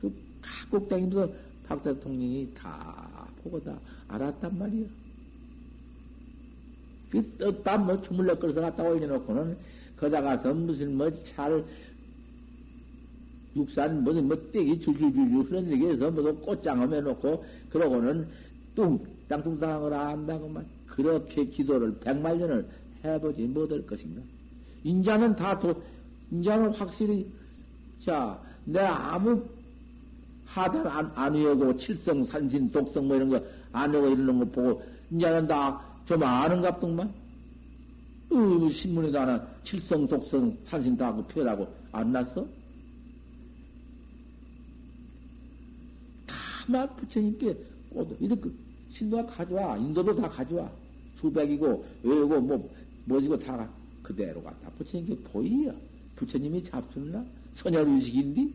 그, 0.00 0.12
각국 0.40 0.88
댕기면서 0.88 1.32
박 1.66 1.82
대통령이 1.82 2.48
다 2.54 3.28
보고 3.42 3.60
다 3.60 3.78
알았단 4.08 4.58
말이야. 4.58 4.86
그 7.10 7.22
떡밥 7.38 7.84
뭐 7.84 8.00
주물러 8.00 8.38
끓여서 8.38 8.62
갖다 8.62 8.82
올려놓고는 8.82 9.56
거다 9.98 10.22
가서 10.22 10.54
무슨 10.54 10.96
뭐 10.96 11.10
잘 11.22 11.62
육산 13.54 14.02
무슨 14.02 14.28
뭐 14.28 14.36
떼기 14.50 14.80
줄줄줄줄 14.80 15.44
흐르게 15.44 15.90
해서 15.90 16.10
뭐도 16.10 16.36
꽃장을 16.38 16.92
해놓고 16.92 17.44
그러고는 17.70 18.26
뚱 18.74 18.98
땅뚱땅한 19.28 19.80
걸 19.82 19.92
안다고만 19.92 20.66
그렇게 20.86 21.44
기도를 21.46 21.98
백만년을 22.00 22.66
해보지 23.04 23.42
못할 23.42 23.84
것인가? 23.86 24.22
인자는 24.84 25.36
다 25.36 25.58
도, 25.58 25.74
인자는 26.32 26.70
확실히 26.74 27.30
자 28.00 28.40
내가 28.64 29.14
아무 29.14 29.42
하단 30.46 30.86
안, 30.86 31.12
안 31.14 31.34
외우고 31.34 31.76
칠성, 31.76 32.24
산신, 32.24 32.70
독성 32.72 33.06
뭐 33.06 33.16
이런 33.16 33.28
거 33.28 33.40
안 33.72 33.90
외우고 33.92 34.08
이러는 34.08 34.38
거 34.40 34.44
보고 34.46 34.82
이제는 35.10 35.46
다 35.46 35.92
좀 36.06 36.22
아는 36.22 36.60
갑동만 36.60 37.12
어, 38.30 38.68
신문에도 38.68 39.18
하나 39.18 39.46
칠성, 39.62 40.08
독성, 40.08 40.56
산신 40.66 40.96
다 40.96 41.08
하고 41.08 41.22
표라고 41.24 41.68
안 41.92 42.12
났어? 42.12 42.46
다만 46.26 46.96
부처님께 46.96 47.56
꼭 47.90 48.16
이렇게 48.20 48.50
신도가 48.90 49.26
가져와 49.26 49.76
인도도 49.76 50.16
다 50.16 50.28
가져와 50.28 50.70
수백이고 51.16 51.84
외우고 52.02 52.40
뭐 52.40 52.70
뭐지고 53.04 53.38
다 53.38 53.68
그대로 54.02 54.42
갖다 54.42 54.70
부처님께 54.70 55.16
보이요. 55.30 55.72
부처님이 56.22 56.62
잡수나? 56.62 57.24
선열의식인데 57.54 58.48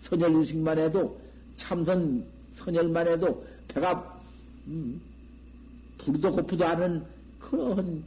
선열의식만 0.00 0.78
해도 0.78 1.18
참선 1.56 2.24
선열만 2.52 3.08
해도 3.08 3.44
배가 3.68 4.22
음, 4.66 5.00
부르도 5.98 6.30
고프도 6.30 6.64
않은 6.64 7.02
그런 7.38 8.02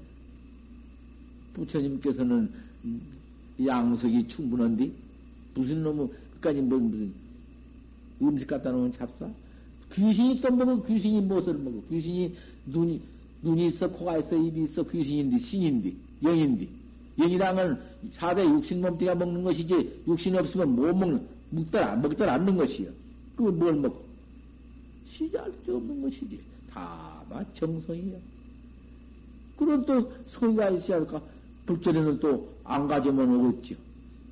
부처님께서는 1.53 2.51
음, 2.85 3.01
양석이 3.65 4.27
충분한데 4.27 4.91
무슨 5.55 5.83
놈의 5.83 6.09
끝까지 6.35 6.61
뭐 6.61 6.77
무슨 6.79 7.11
음식 8.21 8.47
갖다 8.47 8.71
놓으면 8.71 8.91
잡사? 8.93 9.27
귀신이 9.91 10.39
또 10.39 10.51
먹어 10.51 10.81
귀신이 10.83 11.21
무엇을 11.21 11.55
먹어? 11.55 11.81
귀신이 11.89 12.35
눈이 12.67 13.01
눈이 13.41 13.67
있어 13.67 13.89
코가 13.89 14.19
있어 14.19 14.37
입이 14.37 14.63
있어 14.63 14.83
귀신인데 14.83 15.37
신인데 15.39 15.93
영인데 16.23 16.78
영이랑은 17.19 17.77
사대 18.13 18.43
육신 18.43 18.81
몸띠가 18.81 19.15
먹는 19.15 19.43
것이지 19.43 20.03
육신 20.07 20.37
없으면 20.37 20.75
못 20.75 20.95
먹는 20.95 21.27
먹다 21.51 21.95
먹다 21.95 22.33
않는 22.33 22.55
것이요. 22.57 22.89
그걸 23.35 23.51
뭘 23.53 23.75
먹어? 23.75 23.99
시잘 25.07 25.51
수 25.65 25.75
없는 25.75 26.01
것이지. 26.01 26.39
다만 26.71 27.45
정성이야. 27.53 28.17
그런 29.57 29.85
또 29.85 30.11
성의가 30.27 30.69
있어야 30.69 30.97
할까? 30.97 31.21
불전에는 31.65 32.19
또 32.19 32.59
안 32.69 32.87
가져면 32.87 33.35
오겠죠. 33.35 33.75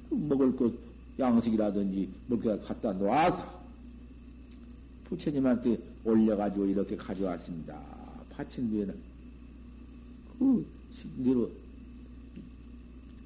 그 0.09 0.15
먹을 0.15 0.55
것 0.55 0.71
양식이라든지 1.17 2.07
먹게 2.27 2.55
갖다 2.59 2.93
놓아서 2.93 3.43
부처님한테 5.05 5.79
올려가지고 6.05 6.67
이렇게 6.67 6.95
가져왔습니다. 6.95 7.75
파친 8.29 8.69
뒤에는 8.69 8.95
그 10.37 10.65
신대로 10.93 11.49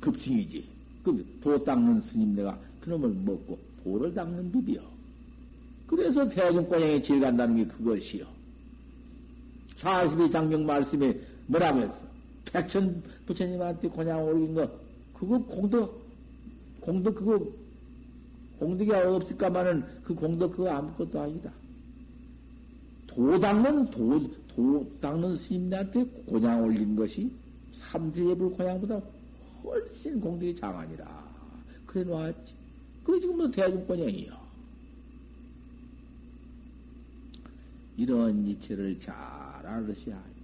급칭이지. 0.02 0.66
그 1.04 1.26
도 1.42 1.64
닦는 1.64 2.02
스님 2.02 2.36
내가 2.36 2.58
그놈을 2.82 3.10
먹고 3.10 3.58
도를 3.84 4.14
닦는 4.14 4.52
법이요. 4.52 4.82
그래서 5.88 6.28
대중권양에 6.28 7.02
질 7.02 7.20
간다는 7.20 7.56
게 7.58 7.66
그것이요. 7.66 8.26
42 9.76 10.30
장경 10.30 10.66
말씀에 10.66 11.20
뭐라고 11.48 11.80
했어? 11.82 12.06
백천 12.46 13.02
부처님한테 13.26 13.90
권양 13.90 14.24
올린 14.24 14.54
거, 14.54 14.70
그거 15.14 15.40
공덕, 15.40 16.02
공덕 16.80 17.16
그거, 17.16 17.46
공덕이 18.60 18.92
없을까마는 18.92 19.84
그 20.04 20.14
공덕 20.14 20.52
그거 20.52 20.70
아무것도 20.70 21.20
아니다. 21.20 21.52
도 23.08 23.40
닦는, 23.40 23.90
도, 23.90 24.30
도 24.48 24.88
닦는 25.02 25.36
스님한테 25.36 26.06
권양 26.30 26.64
올린 26.64 26.96
것이 26.96 27.32
삼세예불 27.74 28.56
권양보다 28.56 29.02
훨씬 29.64 30.20
공덕이 30.20 30.56
장하니라. 30.56 31.32
그래 31.86 32.04
놓았지. 32.04 32.54
그게 33.04 33.20
지금 33.20 33.38
뭐 33.38 33.50
대중권양이요. 33.50 34.42
이런 37.98 38.46
이체를 38.48 38.98
잘 39.00 39.16
알으셔야지. 39.16 40.42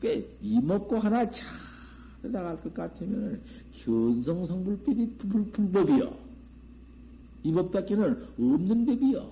꽤 0.00 0.28
이먹고 0.42 0.98
하나 0.98 1.28
잘 1.28 1.46
나갈 2.22 2.60
것 2.60 2.72
같으면 2.74 3.40
현성성불법이 3.72 5.16
불법이요. 5.52 6.24
이 7.44 7.52
법 7.52 7.70
밖에는 7.72 8.26
없는 8.38 8.86
법이요. 8.86 9.30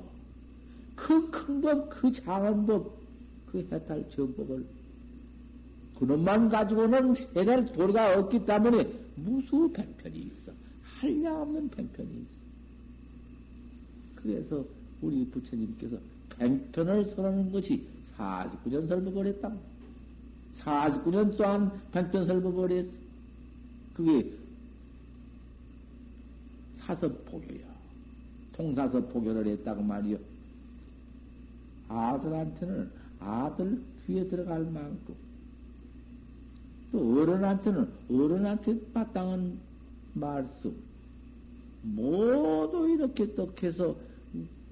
그 0.96 1.30
큰 1.30 1.60
법, 1.60 1.88
그 1.88 2.12
작은 2.12 2.66
법, 2.66 2.98
그 3.50 3.66
해탈 3.70 4.08
정법을 4.10 4.64
그놈만 5.98 6.48
가지고는 6.48 7.16
해탈 7.36 7.72
도리가 7.72 8.18
없기 8.18 8.44
때문에 8.44 8.90
무수 9.16 9.70
팽편이 9.72 10.18
있어. 10.18 10.52
한량없는 10.82 11.70
팽편이 11.70 12.08
있어. 12.10 12.42
그래서 14.16 14.64
우리 15.00 15.26
부처님께서 15.26 15.96
팽편을 16.30 17.12
설하는 17.14 17.52
것이 17.52 17.86
49년 18.16 18.88
설법을 18.88 19.26
했다. 19.26 19.52
49년 20.58 21.36
또한 21.36 21.70
팽편 21.92 22.26
설법을 22.26 22.70
했어. 22.70 22.90
그게 23.94 24.32
사서포교야. 26.78 27.72
통사서포교를 28.52 29.46
했다고 29.46 29.82
말이요. 29.82 30.18
아들한테는 31.88 32.90
아들 33.18 33.80
귀에 34.06 34.26
들어갈 34.26 34.60
만큼 34.64 34.98
또 35.06 35.14
어른한테는 36.92 37.88
어른한테 38.10 38.78
마땅한 38.92 39.58
말씀 40.14 40.74
모두 41.82 42.88
이렇게 42.88 43.34
떡 43.34 43.62
해서 43.62 43.96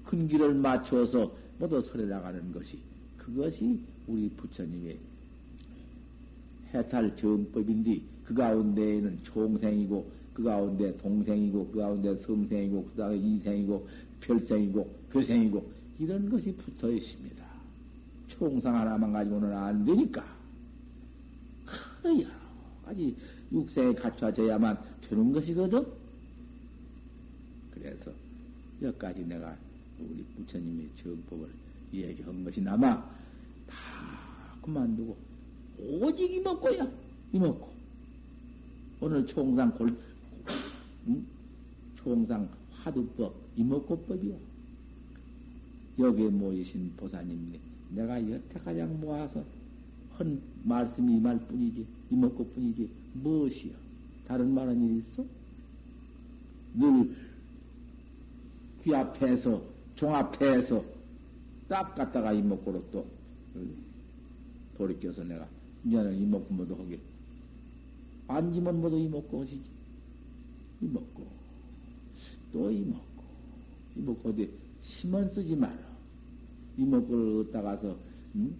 큰 0.05 0.27
길을 0.27 0.53
맞춰서 0.53 1.31
모두 1.57 1.81
설해 1.81 2.05
나가는 2.05 2.51
것이 2.51 2.79
그것이 3.17 3.79
우리 4.07 4.29
부처님의 4.29 4.97
해탈 6.73 7.15
정법인데 7.17 8.01
그 8.25 8.33
가운데에는 8.33 9.19
총생이고 9.23 10.05
그 10.33 10.43
가운데 10.43 10.95
동생이고 10.97 11.69
그 11.71 11.79
가운데 11.79 12.15
성생이고 12.17 12.89
그 12.91 12.97
다음에 12.97 13.17
이생이고 13.17 13.87
별생이고 14.21 14.89
교생이고 15.11 15.71
이런 15.99 16.29
것이 16.29 16.53
붙어 16.55 16.89
있습니다. 16.89 17.45
총상 18.27 18.75
하나만 18.75 19.11
가지고는 19.11 19.53
안 19.53 19.83
되니까 19.83 20.23
그 20.23 20.30
여러 22.05 22.29
가지 22.85 23.15
육생에 23.51 23.93
갖춰져야만 23.93 24.77
되는 25.01 25.31
것이거든. 25.31 25.85
그래서 27.71 28.11
여기까지 28.81 29.23
내가 29.25 29.55
우리 29.99 30.23
부처님의 30.35 30.89
정법을 30.95 31.49
얘기한 31.93 32.43
것이 32.43 32.61
남아 32.61 32.95
다 33.67 34.57
그만두고 34.61 35.15
오직 35.79 36.31
이먹고야 36.33 36.89
이먹고 37.33 37.71
오늘 38.99 39.25
총상 39.25 39.71
골 39.75 39.95
응? 41.07 41.25
총상 41.95 42.49
화두법 42.71 43.35
이먹고법이야 43.55 44.35
여기에 45.99 46.29
모이신 46.29 46.93
보사님 46.97 47.59
내가 47.89 48.29
여태까지 48.31 48.83
모아서 48.83 49.43
한 50.17 50.41
말씀이 50.63 51.17
이 51.17 51.19
말뿐이지 51.19 51.85
이먹고뿐이지 52.11 52.89
무엇이야 53.13 53.73
다른 54.27 54.53
말은 54.53 54.81
일 54.83 54.97
있어? 54.99 55.25
늘 56.75 57.31
귀 58.83 58.95
앞에서, 58.95 59.61
종 59.95 60.15
앞에서 60.15 60.83
딱 61.67 61.93
갖다가 61.95 62.33
이목구로 62.33 62.83
또 62.91 63.05
돌이켜서 64.77 65.23
내가 65.23 65.47
이제는 65.85 66.17
이목구 66.19 66.53
모두 66.53 66.73
하게. 66.73 66.99
앉으면 68.27 68.81
모두 68.81 68.97
이목구 68.97 69.41
하시지. 69.41 69.61
이목구. 70.81 71.23
또 72.51 72.71
이목구. 72.71 73.01
이목구 73.97 74.29
어디 74.29 74.49
심은 74.81 75.31
쓰지 75.31 75.55
마라. 75.55 75.77
이목구를 76.77 77.41
얻다가서, 77.47 77.95
응? 78.35 78.55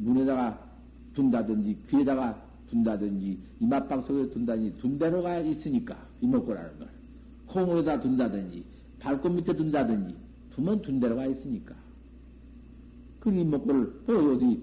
눈에다가 0.00 0.58
둔다든지, 1.14 1.78
귀에다가 1.88 2.42
둔다든지, 2.68 3.38
이맛방 3.60 4.02
속에 4.02 4.30
둔다든지, 4.30 4.78
둔대로가 4.78 5.38
있으니까, 5.38 5.96
이목구라는 6.20 6.78
걸. 6.78 6.88
콩으로다 7.46 8.00
둔다든지, 8.00 8.64
발꽃 9.00 9.32
밑에 9.32 9.54
둔다든지 9.54 10.14
두면 10.50 10.82
둔 10.82 11.00
데가 11.00 11.26
있으니까. 11.26 11.74
그 13.18 13.30
이목구를 13.30 14.02
어, 14.08 14.12
어디 14.12 14.62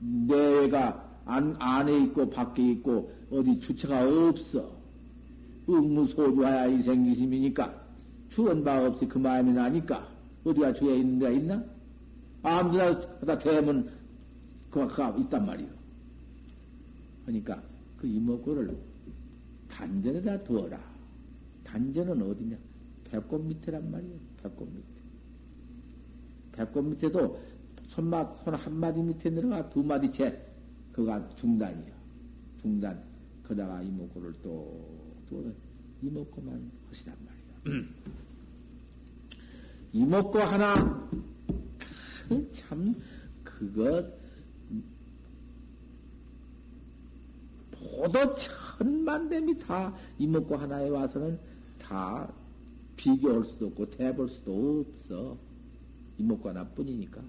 내가 0.00 1.06
안, 1.24 1.54
안에 1.58 2.04
있고 2.04 2.28
밖에 2.30 2.70
있고 2.72 3.12
어디 3.30 3.60
주체가 3.60 4.08
없어. 4.28 4.76
응무소주하야 5.68 6.66
이 6.66 6.80
생기심이니까 6.80 7.74
주원 8.30 8.64
바 8.64 8.86
없이 8.86 9.06
그 9.06 9.18
마음이 9.18 9.52
나니까 9.52 10.08
어디가 10.44 10.72
주에 10.72 10.96
있는 10.96 11.18
데가 11.18 11.30
있나? 11.32 11.62
아무데나 12.42 13.00
다 13.26 13.38
대면 13.38 13.90
그가 14.70 15.16
있단 15.18 15.46
말이요. 15.46 15.68
그러니까 17.24 17.62
그 17.96 18.06
이목구를 18.06 18.76
단전에다 19.68 20.38
두어라. 20.40 20.80
단전은 21.64 22.22
어디냐? 22.22 22.56
배꼽 23.04 23.44
밑에란 23.44 23.90
말이에요. 23.90 24.18
배꼽 24.42 24.66
밑에. 24.66 24.88
배꼽 26.52 26.82
밑에도 26.82 27.40
손맛, 27.88 28.44
손 28.44 28.54
한마디 28.54 29.02
밑에 29.02 29.30
내려가 29.30 29.68
두 29.70 29.82
마디 29.82 30.10
채, 30.12 30.44
그가 30.92 31.28
중단이야. 31.36 31.96
중단. 32.60 33.02
거다가 33.44 33.82
이목구를 33.82 34.34
또, 34.42 34.86
또, 35.28 35.54
이목구만 36.02 36.70
하시란 36.88 37.16
말이야. 37.64 37.84
이목구 39.92 40.38
하나, 40.38 41.08
참, 42.52 42.94
그것, 43.42 44.17
모두 47.80 48.34
천만대미 48.36 49.58
다 49.58 49.94
이목구 50.18 50.54
하나에 50.54 50.88
와서는 50.88 51.38
다 51.78 52.32
비교할 52.96 53.44
수도 53.44 53.66
없고 53.68 53.90
대볼 53.90 54.28
수도 54.28 54.84
없어. 54.86 55.38
이목구 56.18 56.48
하나뿐이니까. 56.48 57.22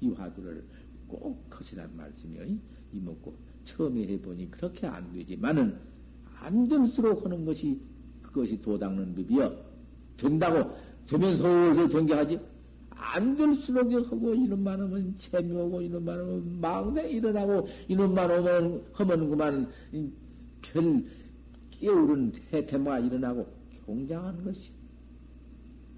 이 0.00 0.08
화두를 0.10 0.64
꼭 1.06 1.44
하시란 1.50 1.94
말씀이요. 1.96 2.56
이목구. 2.92 3.34
처음에 3.64 4.06
해보니 4.08 4.50
그렇게 4.50 4.86
안 4.86 5.12
되지만은 5.12 5.78
안 6.38 6.68
될수록 6.68 7.24
하는 7.24 7.44
것이 7.44 7.78
그것이 8.22 8.60
도닦는 8.62 9.14
법이여. 9.14 9.70
된다고 10.16 10.74
되면 11.06 11.36
서울서 11.36 11.88
전개하지. 11.88 12.40
안 13.00 13.34
될수록 13.34 13.90
하고 13.92 14.34
이놈만 14.34 14.78
하면 14.78 15.14
재미오고 15.18 15.80
이놈만 15.80 16.20
하면 16.20 16.60
망세 16.60 17.08
일어나고 17.08 17.66
이놈만 17.88 18.30
하면 18.30 18.84
하면 18.92 19.28
그만 19.30 19.72
별 20.60 21.04
깨우른 21.70 22.32
해태마가 22.52 23.00
일어나고 23.00 23.46
경장하는 23.86 24.44
것이. 24.44 24.70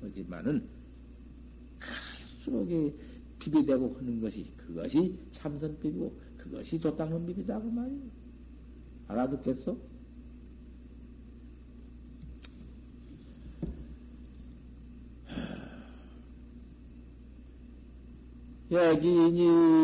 하지만은 0.01 0.69
갈수록에 1.79 2.95
비비되고 3.41 3.97
하는 3.99 4.21
것이 4.21 4.53
그것이 4.57 5.19
참선법이고 5.33 6.21
그것이 6.39 6.79
도닦는 6.79 7.27
법이다 7.27 7.61
그 7.61 7.67
말이야. 7.67 8.01
알아듣겠어? 9.09 9.77
여기니. 18.73 19.83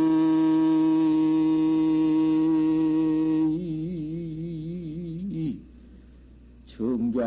정좌 6.66 7.20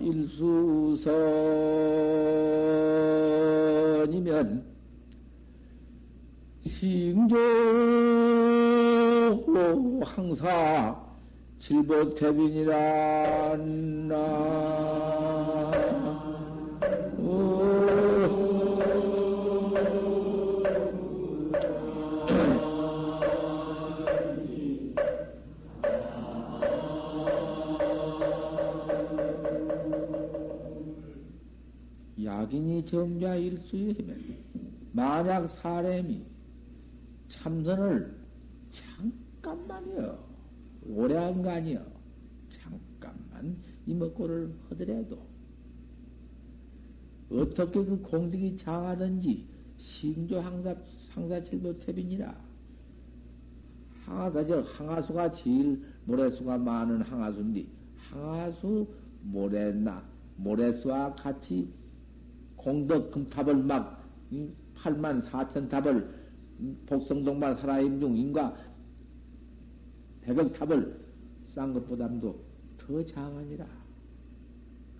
일수선이면 0.00 1.04
싱조 6.66 7.36
항사 10.04 10.96
칠보태빈이라 11.60 13.56
나 14.08 15.21
악인이 32.52 32.84
정자 32.84 33.34
일수에 33.36 33.94
하면 33.98 34.36
만약 34.92 35.48
사람이 35.48 36.22
참선을 37.28 38.14
잠깐만요. 38.70 40.18
오래 40.86 41.16
한 41.16 41.42
거 41.42 41.50
아니요. 41.50 41.82
잠깐만 42.50 43.56
이먹고를 43.86 44.52
하더라도 44.68 45.18
어떻게 47.30 47.84
그 47.84 48.02
공덕이 48.02 48.56
장하든지 48.58 49.46
신조 49.78 50.38
항사 50.40 50.76
상사칠보 51.14 51.78
태빈이라. 51.78 52.36
항하사 54.04 54.44
저 54.46 54.60
항하수가 54.60 55.32
제일 55.32 55.82
모래수가 56.04 56.58
많은 56.58 57.00
항하수인데 57.00 57.64
항하수 57.96 58.86
모래나 59.22 60.02
모래수와 60.36 61.14
같이 61.14 61.72
공덕 62.62 63.10
금탑을 63.10 63.56
막 63.56 64.04
8만 64.76 65.22
4천 65.22 65.68
탑을 65.68 66.22
복성동만 66.86 67.56
살아임중 67.56 68.16
인과 68.16 68.56
대백탑을 70.22 71.00
싼 71.48 71.72
것보담도 71.74 72.40
더 72.78 73.04
장하니라. 73.04 73.66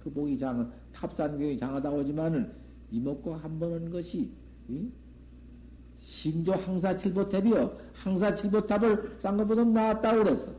그 0.01 0.11
복이 0.13 0.39
장, 0.39 0.73
탑산경이 0.93 1.57
장하다고 1.59 2.01
하지만은 2.01 2.53
이먹고 2.91 3.35
한 3.35 3.59
번 3.59 3.73
한 3.73 3.91
것이, 3.91 4.31
응? 4.71 4.93
신조 6.01 6.53
항사칠보 6.53 7.27
탑이요. 7.27 7.79
항사칠보 7.95 8.67
탑을 8.67 9.17
싼 9.21 9.37
것보다 9.37 9.65
나았다고 9.65 10.25
그랬어. 10.25 10.53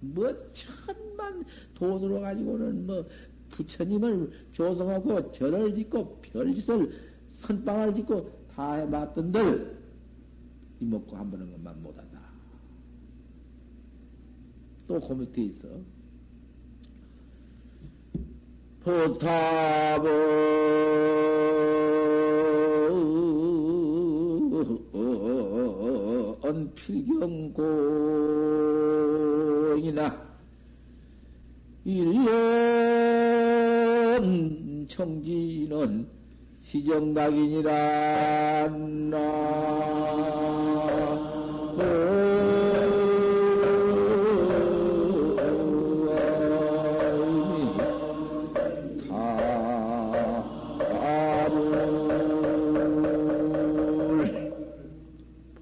뭐, 0.00 0.32
천만 0.52 1.44
돈으로 1.74 2.20
가지고는 2.20 2.86
뭐, 2.86 3.04
부처님을 3.58 4.30
조성하고 4.52 5.32
절을 5.32 5.74
짓고 5.74 6.20
별짓을 6.22 6.92
선방을 7.32 7.96
짓고 7.96 8.30
다 8.54 8.74
해봤던들 8.74 9.76
이먹고 10.80 11.16
한 11.16 11.28
번은 11.30 11.50
것만 11.50 11.82
못하다. 11.82 12.18
또 14.86 15.00
그 15.00 15.12
밑에 15.12 15.42
있어. 15.42 15.68
포탑은 18.80 20.08
필경공이나 26.74 27.88
일년 31.88 32.28
청지는 34.86 36.06
희정각이니라 36.64 38.68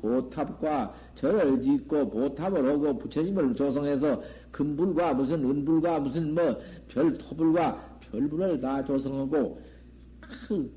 보탑과 0.02 0.95
절을 1.16 1.60
짓고 1.62 2.10
보탑을 2.10 2.66
하고 2.68 2.96
부처님을 2.98 3.54
조성해서 3.54 4.22
금불과 4.52 5.14
무슨 5.14 5.44
은불과 5.44 6.00
무슨 6.00 6.34
뭐 6.34 6.56
별 6.88 7.16
토불과 7.18 7.98
별불을 8.00 8.60
다 8.60 8.84
조성하고 8.84 9.60
그 10.20 10.72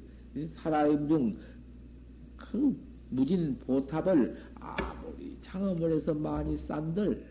사람 0.54 1.08
중그 1.08 2.78
무진 3.10 3.58
보탑을 3.60 4.36
아무리 4.56 5.38
창험을 5.42 5.94
해서 5.94 6.14
많이 6.14 6.58
싼들 6.58 7.24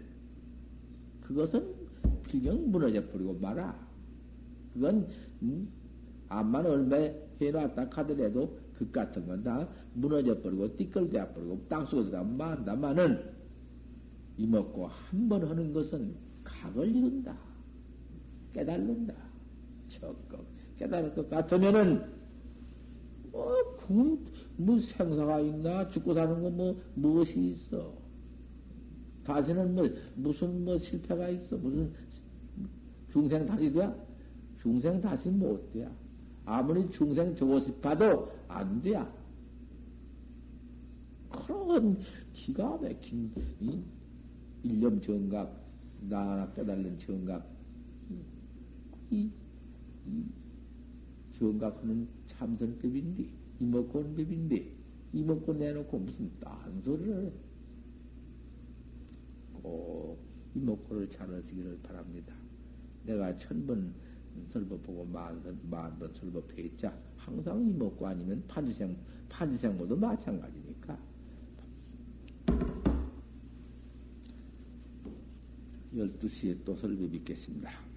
그것은 1.23 1.75
필경 2.25 2.71
무너져 2.71 3.05
버리고 3.09 3.35
말아. 3.35 3.75
그건 4.73 5.07
음, 5.43 5.69
암만 6.29 6.67
얼마 6.67 6.97
해놨다 7.41 7.89
하더라도 7.91 8.59
그 8.79 8.91
같은 8.93 9.26
건 9.26 9.43
다 9.43 9.68
무너져 9.95 10.41
버리고 10.41 10.76
띠끌대어 10.76 11.33
버리고 11.33 11.61
땅속에 11.68 12.05
들어가 12.05 12.22
만다마는 12.24 13.18
이먹고 14.37 14.87
한 14.87 15.29
번 15.29 15.45
하는 15.49 15.72
것은 15.72 16.14
각을 16.45 16.89
이룬다. 16.95 17.37
깨달는다. 18.53 19.14
적극 19.89 20.47
깨달을 20.79 21.14
것 21.14 21.29
같으면은, 21.29 22.03
뭐, 23.33 23.53
그, 23.87 24.24
뭐 24.57 24.79
생사가 24.79 25.41
있나? 25.41 25.89
죽고 25.89 26.14
사는 26.14 26.41
거 26.43 26.51
뭐, 26.51 26.81
무엇이 26.95 27.39
있어? 27.51 27.93
다시는 29.24 29.74
뭐, 29.74 29.89
무슨 30.14 30.64
뭐 30.64 30.79
실패가 30.79 31.29
있어? 31.31 31.57
무슨 31.57 31.93
중생 33.12 33.45
다시 33.47 33.72
돼? 33.72 33.91
중생 34.62 35.01
다시 35.01 35.29
못 35.31 35.72
돼. 35.72 35.89
아무리 36.45 36.89
중생 36.91 37.35
되고 37.35 37.61
싶어도 37.61 38.31
안 38.49 38.82
돼. 38.82 38.94
그런 41.28 41.99
기가 42.32 42.76
막힌, 42.78 43.32
이 43.61 43.82
일념 44.62 45.01
정각, 45.01 45.64
나 46.09 46.32
하나 46.32 46.53
깨달는 46.53 46.99
정각, 46.99 47.46
이, 49.11 49.30
이 50.07 50.24
정각하는 51.32 52.09
참선법인데, 52.26 53.28
이먹고는 53.61 54.14
법인데, 54.14 54.72
이먹고 55.12 55.55
내놓고 55.55 55.99
무슨 55.99 56.30
딴 56.40 56.82
소리를 56.82 57.26
해. 57.26 57.32
꼭 59.62 60.18
이먹고를 60.55 61.09
잘 61.11 61.32
하시기를 61.32 61.78
바랍니다. 61.82 62.34
내가 63.05 63.36
천번 63.38 63.94
설법 64.53 64.82
보고 64.82 65.05
만번 65.05 65.59
만번 65.68 66.12
설법 66.14 66.57
했자 66.57 66.96
항상 67.29 67.62
이 67.68 67.72
먹고 67.72 68.07
아니면 68.07 68.43
판지생 68.49 68.97
판지생모도 69.29 69.97
마찬가지니까. 69.97 70.99
12시에 75.95 76.64
또 76.64 76.76
설법 76.76 77.14
있겠습니다. 77.14 77.88